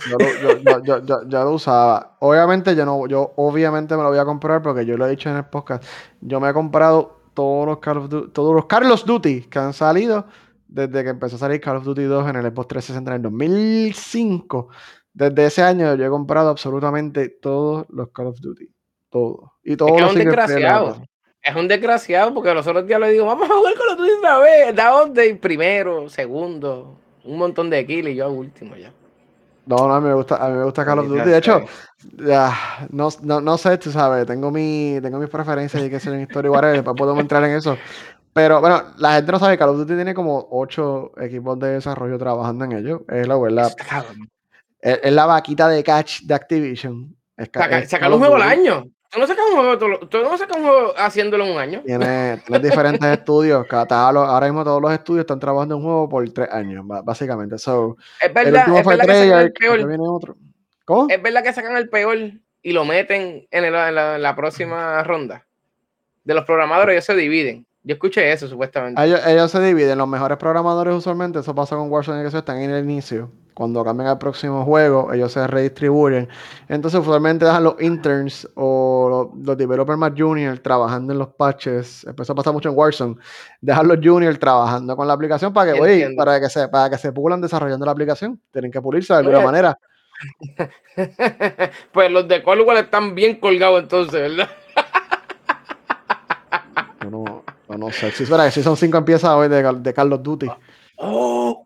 [0.84, 2.16] Yo, lo usaba.
[2.18, 5.30] Obviamente, yo no, yo obviamente me lo voy a comprar porque yo lo he dicho
[5.30, 5.82] en el podcast.
[6.20, 9.72] Yo me he comprado todos los Call of Duty, todos los Carlos Duty que han
[9.72, 10.26] salido
[10.68, 13.22] desde que empezó a salir Call of Duty 2 en el Xbox 360 en el
[13.22, 14.68] 2005.
[15.14, 18.68] Desde ese año yo he comprado absolutamente todos los Call of Duty.
[19.08, 19.50] Todos.
[19.64, 21.02] Y todos es los un desgraciado.
[21.42, 24.12] Es un desgraciado porque los otros días le digo, vamos a jugar Call of Duty
[24.18, 24.76] una vez.
[24.76, 28.92] Da donde primero, segundo un montón de kills y yo último ya.
[29.66, 31.28] No, no, a mí me gusta, a mí me gusta Call of Duty.
[31.28, 31.62] De hecho,
[32.26, 32.52] ya,
[32.90, 36.22] no, no, no, sé, tú sabes, tengo, mi, tengo mis preferencias y que ser en
[36.22, 37.76] historia igual, después podemos entrar en eso.
[38.32, 42.18] Pero bueno, la gente no sabe, Call of Duty tiene como ocho equipos de desarrollo
[42.18, 43.04] trabajando en ello.
[43.08, 43.72] Es la verdad.
[44.80, 47.16] Es, es, la vaquita de catch de Activision.
[47.86, 48.84] Sacar un juego al año.
[49.10, 51.82] Tú no sacas un juego, tú no sacas un juego haciéndolo en un año.
[51.84, 53.66] Tiene, diferentes estudios.
[53.66, 57.56] Cada, ahora mismo todos los estudios están trabajando en un juego por tres años, básicamente.
[57.56, 60.36] es verdad, es verdad que sacan el peor.
[60.84, 61.06] ¿Cómo?
[61.10, 62.18] Es verdad que sacan el peor
[62.62, 65.44] y lo meten en, la, próxima ronda.
[66.22, 67.66] De los programadores, ellos se dividen.
[67.82, 69.02] Yo escuché eso, supuestamente.
[69.02, 69.96] Ellos, se dividen.
[69.96, 74.08] Los mejores programadores, usualmente, eso pasa con Warzone, que están en el inicio cuando cambian
[74.08, 76.30] al próximo juego, ellos se redistribuyen.
[76.66, 82.06] Entonces, usualmente dejan los interns o los, developers más juniors trabajando en los patches.
[82.06, 83.16] Eso pasa mucho en Warzone.
[83.60, 87.12] Dejan los juniors trabajando con la aplicación para que, para que se, para que se
[87.12, 88.40] pulan desarrollando la aplicación.
[88.50, 89.78] Tienen que pulirse de alguna manera.
[91.92, 94.48] pues los de Cold están bien colgados entonces, ¿verdad?
[97.04, 97.44] no, no,
[97.92, 98.10] sé.
[98.12, 100.46] Si, si son cinco empiezas hoy de, de Carlos Duty.
[100.96, 101.64] Oh,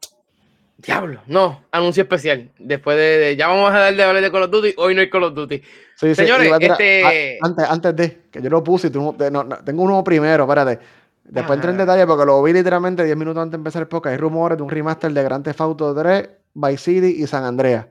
[0.77, 2.51] Diablo, no, anuncio especial.
[2.59, 5.09] Después de, ya vamos a darle de hablar de Call of Duty, hoy no hay
[5.09, 5.63] Call of Duty.
[5.97, 7.39] Señores, este...
[7.41, 10.79] antes, antes de, que yo lo puse, tengo uno primero, espérate.
[11.25, 14.13] Después entré en detalle porque lo vi literalmente 10 minutos antes de empezar el podcast.
[14.13, 17.87] Hay rumores de un remaster de Grand Theft Auto 3 Vice City y San Andreas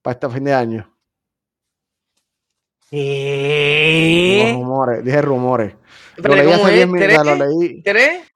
[0.00, 0.93] para este fin de año.
[2.94, 4.40] ¿Qué?
[4.44, 5.74] Los rumores, dije rumores.
[6.16, 6.76] Pero Lo leí ¿cómo hace es?
[6.76, 7.82] 10 minutos, lo leí.
[7.82, 8.34] ¿Tres?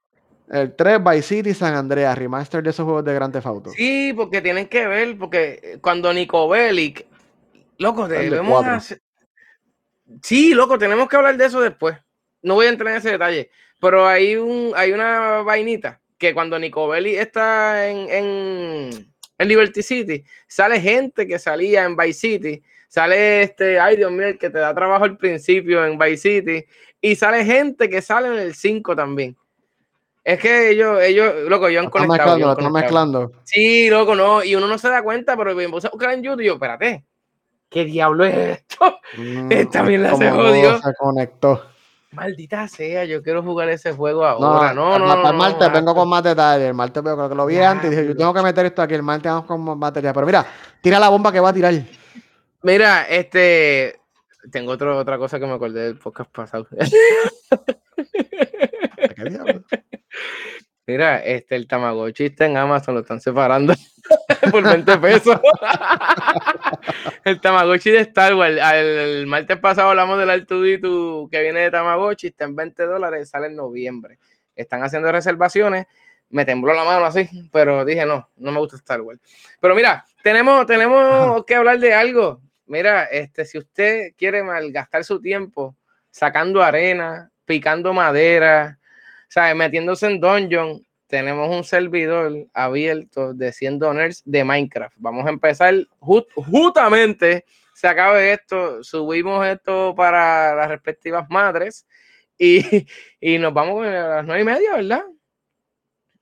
[0.51, 3.71] El 3, Vice City San Andreas, remaster de esos juegos de Grand Theft Auto.
[3.71, 7.07] Sí, porque tienen que ver, porque cuando Nico Bellic,
[7.77, 9.01] loco, debemos hacer...
[10.23, 11.99] Sí, loco, tenemos que hablar de eso después.
[12.41, 16.59] No voy a entrar en ese detalle, pero hay un, hay una vainita que cuando
[16.59, 22.63] Nico Bellic está en, en, en Liberty City, sale gente que salía en Vice City,
[22.89, 26.65] sale este, ay Dios mío, el que te da trabajo al principio en Vice City,
[27.01, 29.37] y sale gente que sale en el 5 también.
[30.25, 32.37] Es que ellos, ellos, loco, yo han conectado.
[32.37, 32.73] mezclando, yo lo han conectado.
[32.73, 33.33] mezclando.
[33.45, 36.23] Sí, loco, no, y uno no se da cuenta, pero me puse a buscar en
[36.23, 37.05] YouTube y yo, espérate,
[37.71, 38.99] ¿qué diablo es esto?
[39.17, 40.83] Mm, Esta mierda se jodió.
[40.83, 41.63] Se conectó.
[42.11, 44.73] Maldita sea, yo quiero jugar ese juego No, ahora.
[44.73, 45.23] No, no, no.
[45.23, 46.69] para el martes vengo con más detalles.
[46.69, 48.81] El martes veo creo que lo vi antes y dije, yo tengo que meter esto
[48.81, 48.95] aquí.
[48.95, 50.15] El martes vamos con más material.
[50.15, 50.47] Pero mira,
[50.81, 51.75] tira la bomba que va a tirar.
[52.63, 54.01] Mira, este.
[54.51, 56.67] Tengo otro, otra cosa que me acordé del podcast pasado.
[60.89, 63.75] Mira, este, el Tamagotchi está en Amazon, lo están separando
[64.51, 65.39] por 20 pesos.
[67.25, 68.57] el Tamagotchi de Star Wars.
[68.73, 73.49] El, martes pasado hablamos del Artudito que viene de Tamagotchi, está en 20 dólares, sale
[73.49, 74.19] en noviembre.
[74.57, 75.87] Están haciendo reservaciones.
[76.31, 79.21] Me tembló la mano así, pero dije no, no me gusta Star Wars.
[79.61, 82.41] Pero mira, tenemos, tenemos que hablar de algo.
[82.69, 85.77] Mira, este, si usted quiere malgastar su tiempo
[86.11, 88.79] sacando arena, picando madera,
[89.29, 89.55] ¿sabes?
[89.57, 94.95] Metiéndose en dungeon, tenemos un servidor abierto de 100 donors de Minecraft.
[94.99, 97.45] Vamos a empezar ju- justamente,
[97.75, 101.87] se acabe esto, subimos esto para las respectivas madres
[102.37, 102.87] y,
[103.21, 105.05] y nos vamos a las nueve y media, ¿verdad?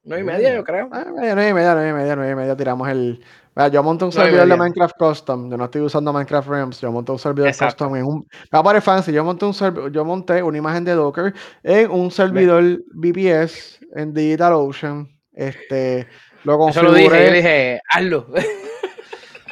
[0.04, 0.88] Nueve y media, yo creo.
[0.92, 3.24] Ah, media, nueve y media, nueve y media, nueve y media, tiramos el.
[3.56, 4.56] Mira, yo monté un servidor de.
[4.56, 5.50] Minecraft Custom.
[5.50, 6.80] Yo no estoy usando Minecraft Realms.
[6.80, 7.86] Yo monté un servidor Exacto.
[7.86, 8.28] custom en un.
[8.54, 9.12] Va fancy.
[9.12, 9.54] Yo monté un
[9.90, 15.08] yo monté una imagen de Docker en un servidor VPS en DigitalOcean.
[15.32, 16.06] Este.
[16.44, 17.32] Lo Eso lo dije, yo configuré.
[17.32, 18.26] dije, hazlo.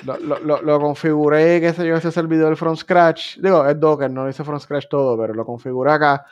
[0.04, 3.38] Lo, lo, lo, lo configuré, qué sé yo, ese servidor from scratch.
[3.38, 6.26] Digo, es Docker, no lo hice from scratch todo, pero lo configuré acá.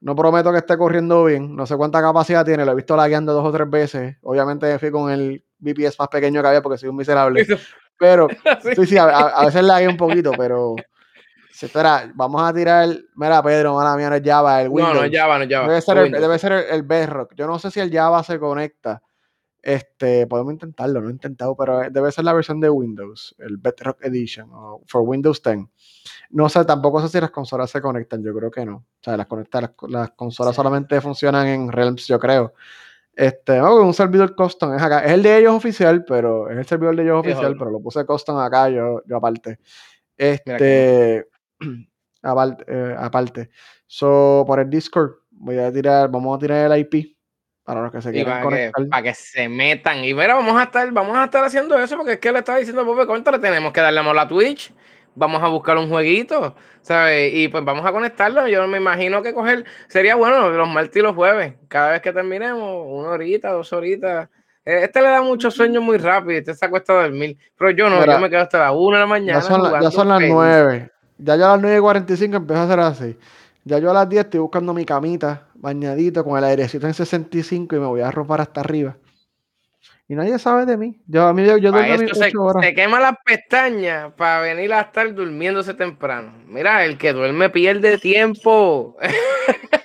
[0.00, 1.54] No prometo que esté corriendo bien.
[1.56, 2.64] No sé cuánta capacidad tiene.
[2.64, 4.16] Lo he visto lagueando dos o tres veces.
[4.22, 7.46] Obviamente me fui con el VPS más pequeño que había porque soy un miserable.
[7.98, 8.28] Pero,
[8.62, 8.74] Sí.
[8.74, 10.74] sí, sí, a, veces lagué un poquito, pero.
[11.62, 12.88] Espera, vamos a tirar.
[13.14, 15.10] Mira, Pedro, mala mía, no es Java, el No, Windows.
[15.10, 15.68] no, Java, no Java.
[15.68, 17.34] Debe ser, no el, debe ser el, el Bedrock.
[17.36, 19.00] Yo no sé si el Java se conecta.
[19.62, 24.04] Este, podemos intentarlo, no he intentado, pero debe ser la versión de Windows, el Bedrock
[24.04, 25.60] Edition, o for Windows 10.
[26.30, 28.76] No sé, tampoco sé si las consolas se conectan, yo creo que no.
[28.76, 30.56] O sea, las, conecta, las, las consolas Sí.
[30.56, 32.54] solamente funcionan en Realms, yo creo.
[33.16, 35.00] Este, no, un servidor custom es acá.
[35.04, 37.58] Es el de ellos oficial, pero es el servidor de ellos oficial, joder.
[37.58, 39.58] pero lo puse custom acá, yo, yo aparte.
[40.16, 41.26] Este,
[42.22, 43.50] aparte, eh, aparte.
[43.86, 47.16] So, por el Discord, voy a tirar, vamos a tirar el IP
[47.62, 48.88] para los que se quieran para que, conectar.
[48.88, 50.04] para que se metan.
[50.04, 52.58] Y mira, vamos a estar, vamos a estar haciendo eso porque es que le estaba
[52.58, 54.72] diciendo Bobe Contra, tenemos que darle amor a Twitch.
[55.16, 57.32] Vamos a buscar un jueguito, ¿sabes?
[57.34, 58.46] Y pues vamos a conectarlo.
[58.48, 61.54] Yo me imagino que coger, sería bueno los martes y los jueves.
[61.68, 64.28] Cada vez que terminemos, una horita, dos horitas.
[64.64, 67.36] Eh, Este le da mucho sueño muy rápido, este se acuesta a dormir.
[67.56, 69.38] Pero yo no, Mira, yo me quedo hasta la una de la mañana.
[69.40, 70.34] Ya son, la- ya jugando son las feliz.
[70.34, 70.90] 9.
[71.18, 73.18] Ya yo a las 9 y 45 empiezo a hacer así.
[73.62, 77.76] Ya yo a las 10 estoy buscando mi camita, bañadito, con el airecito en 65
[77.76, 78.96] y me voy a robar hasta arriba.
[80.06, 81.00] Y nadie sabe de mí.
[81.06, 82.64] Yo, a mí, yo, yo mis se, 8 horas.
[82.64, 86.34] se quema las pestañas para venir a estar durmiéndose temprano.
[86.46, 88.98] Mira, el que duerme pierde tiempo.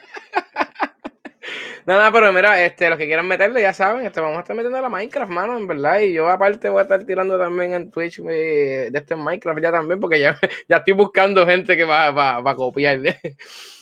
[1.86, 4.78] Nada, pero mira, este, los que quieran meterle, ya saben, este, vamos a estar metiendo
[4.78, 6.00] a la Minecraft, mano, en verdad.
[6.02, 9.72] Y yo aparte voy a estar tirando también en Twitch eh, de este Minecraft ya
[9.72, 10.38] también, porque ya,
[10.70, 13.00] ya estoy buscando gente que va, va, va a copiar.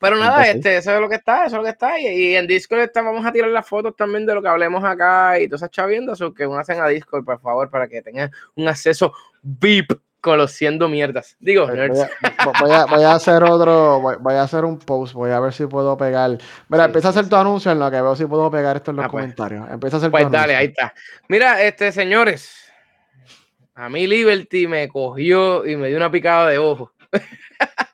[0.00, 2.00] Pero nada, Entonces, este, eso es lo que está, eso es lo que está.
[2.00, 4.82] Y, y en Discord está, vamos a tirar las fotos también de lo que hablemos
[4.82, 8.30] acá y todas esas chaviendas, o que hacen a Discord, por favor, para que tengan
[8.56, 9.92] un acceso VIP
[10.22, 11.36] conociendo mierdas.
[11.38, 12.00] Digo, Voy nerds.
[12.00, 12.08] a,
[12.60, 15.52] voy a- voy a hacer otro, voy, voy a hacer un post, voy a ver
[15.52, 16.30] si puedo pegar.
[16.68, 18.90] Mira, Sí, empieza a hacer tu anuncio en lo que veo si puedo pegar esto
[18.90, 19.22] en los Ah, pues.
[19.22, 19.70] comentarios.
[19.70, 20.58] Empieza a hacer tu Pues dale, anuncio.
[20.58, 20.94] ahí está.
[21.28, 22.70] Mira, este, señores,
[23.74, 26.92] a mí Liberty me cogió y me dio una picada de ojo.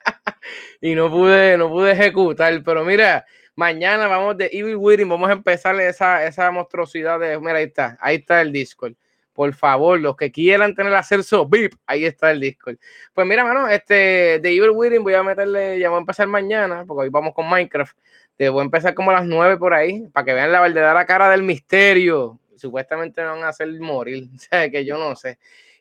[0.81, 3.25] y no pude, no pude ejecutar, pero mira,
[3.55, 7.99] mañana vamos de Evil Within, vamos a empezar esa, esa monstruosidad de, mira, ahí está,
[8.01, 8.95] ahí está el Discord.
[9.33, 12.77] Por favor, los que quieran tener acceso VIP, ahí está el Discord.
[13.13, 16.85] Pues mira, mano, este, de Evil Within voy a meterle, ya voy a empezar mañana,
[16.87, 17.97] porque hoy vamos con Minecraft.
[18.37, 21.05] Te voy a empezar como a las 9 por ahí, para que vean la verdadera
[21.05, 22.41] cara del misterio.
[22.57, 25.39] supuestamente me van a hacer morir, o sea, que yo no sé.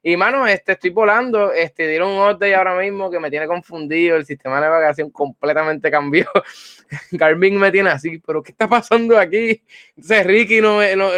[0.08, 4.18] Y mano, este, estoy volando, este, dieron un update ahora mismo que me tiene confundido,
[4.18, 6.28] el sistema de navegación completamente cambió.
[7.12, 9.64] Garmin me tiene así, pero ¿qué está pasando aquí?
[9.96, 11.10] Entonces Ricky no, no,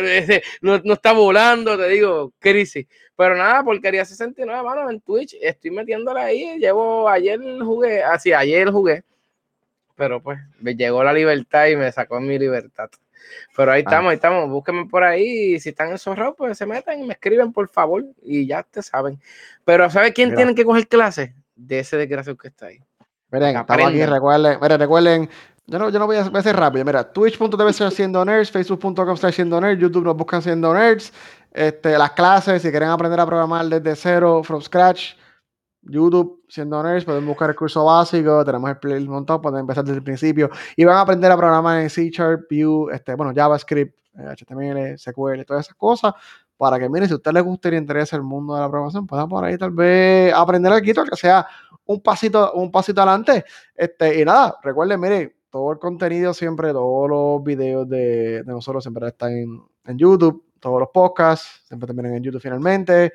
[0.61, 2.87] no, está volando, te digo, crisis.
[3.17, 8.71] Pero nada, porquería 69, mano, en Twitch, estoy metiéndole ahí, llevo, ayer jugué, así, ayer
[8.71, 9.03] jugué,
[9.97, 12.89] pero pues me llegó la libertad y me sacó mi libertad.
[13.55, 13.89] Pero ahí ah.
[13.89, 14.49] estamos, ahí estamos.
[14.49, 15.55] Búsquenme por ahí.
[15.55, 18.05] Y si están encerrados, pues se meten y me escriben, por favor.
[18.21, 19.19] Y ya te saben.
[19.65, 21.33] Pero ¿sabe quién tiene que coger clase?
[21.55, 22.79] De ese desgraciado que está ahí.
[23.31, 25.29] Miren, estamos aquí, recuerden, miren, recuerden,
[25.65, 26.85] yo no, yo no voy a, voy a hacer rápido.
[26.85, 31.11] Mira, twitch.tv siendo nerds, facebook.com siendo nerds, YouTube nos buscan siendo nerds.
[31.51, 35.15] Este, las clases, si quieren aprender a programar desde cero, from scratch,
[35.89, 39.97] YouTube, siendo nerds, pueden buscar el curso básico, tenemos el playlist montado, pueden empezar desde
[39.97, 43.97] el principio y van a aprender a programar en C Sharp, Vue, este, bueno, JavaScript,
[44.15, 46.13] HTML, eh, SQL, todas esas cosas,
[46.57, 48.69] para que, miren, si a usted le gusta y le interesa el mundo de la
[48.69, 51.45] programación, puedan por ahí tal vez aprender algo, que sea
[51.85, 53.45] un pasito, un pasito adelante.
[53.75, 58.83] Este, y nada, recuerden, miren, todo el contenido siempre, todos los videos de, de nosotros
[58.83, 63.13] siempre están en, en YouTube, todos los podcasts, siempre terminan en YouTube finalmente.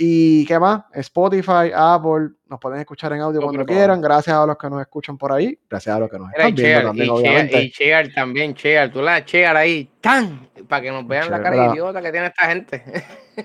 [0.00, 0.82] ¿Y qué más?
[0.94, 4.00] Spotify, Apple, nos pueden escuchar en audio cuando quieran.
[4.00, 5.58] Gracias a los que nos escuchan por ahí.
[5.68, 7.62] Gracias a los que nos están viendo también, obviamente.
[7.62, 8.92] y share también, share.
[8.92, 10.48] Tú la share ahí, ¡tan!
[10.68, 12.84] Para que nos vean la cara idiota que tiene esta gente.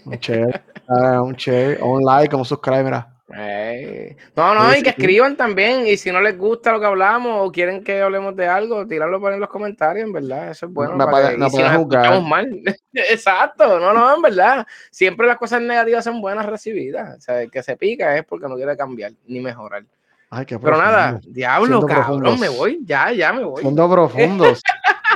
[0.06, 3.13] Un uh, un share, un like, un subscribe, mira.
[3.30, 5.88] No, no, y que escriban también.
[5.88, 9.20] Y si no les gusta lo que hablamos o quieren que hablemos de algo, tirarlo
[9.20, 10.52] por en los comentarios, en verdad.
[10.52, 10.96] Eso es bueno.
[10.96, 12.62] No, para no si mal.
[12.94, 14.68] Exacto, no, no, en verdad.
[14.92, 17.18] Siempre las cosas negativas son buenas recibidas.
[17.18, 19.84] O sea, el que se pica es porque no quiere cambiar ni mejorar.
[20.30, 23.62] Ay, qué Pero nada, diablo, cabrón, me voy, ya, ya me voy.
[23.62, 24.64] Fondo profundos.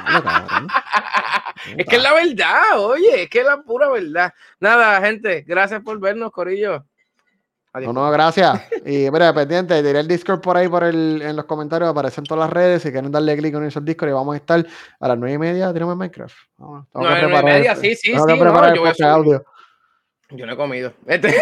[1.77, 4.31] es que es la verdad, oye, es que es la pura verdad.
[4.59, 6.85] Nada, gente, gracias por vernos, Corillo.
[7.73, 8.61] No, no, gracias.
[8.85, 12.45] Y mira, pendiente, diré el Discord por ahí por el, en los comentarios, aparecen todas
[12.45, 12.81] las redes.
[12.81, 14.65] Si quieren darle clic en esos Discord y vamos a estar
[14.99, 16.35] a las nueve y media, tenemos Minecraft.
[16.57, 18.13] Vamos, no, a las nueve y media, sí, sí, sí.
[18.13, 19.45] No, yo, audio.
[20.31, 20.93] yo no he comido.
[21.05, 21.35] Este...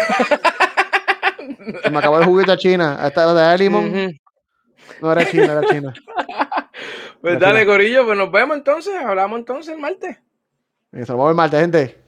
[1.90, 2.98] Me acabó el juguito a China.
[3.06, 4.18] Esta de limón.
[5.00, 5.94] No era China, era China.
[7.18, 8.94] Pues dale, Corillo, pues nos vemos entonces.
[9.02, 10.16] Hablamos entonces el martes.
[10.92, 11.98] Y nos vemos el martes, gente.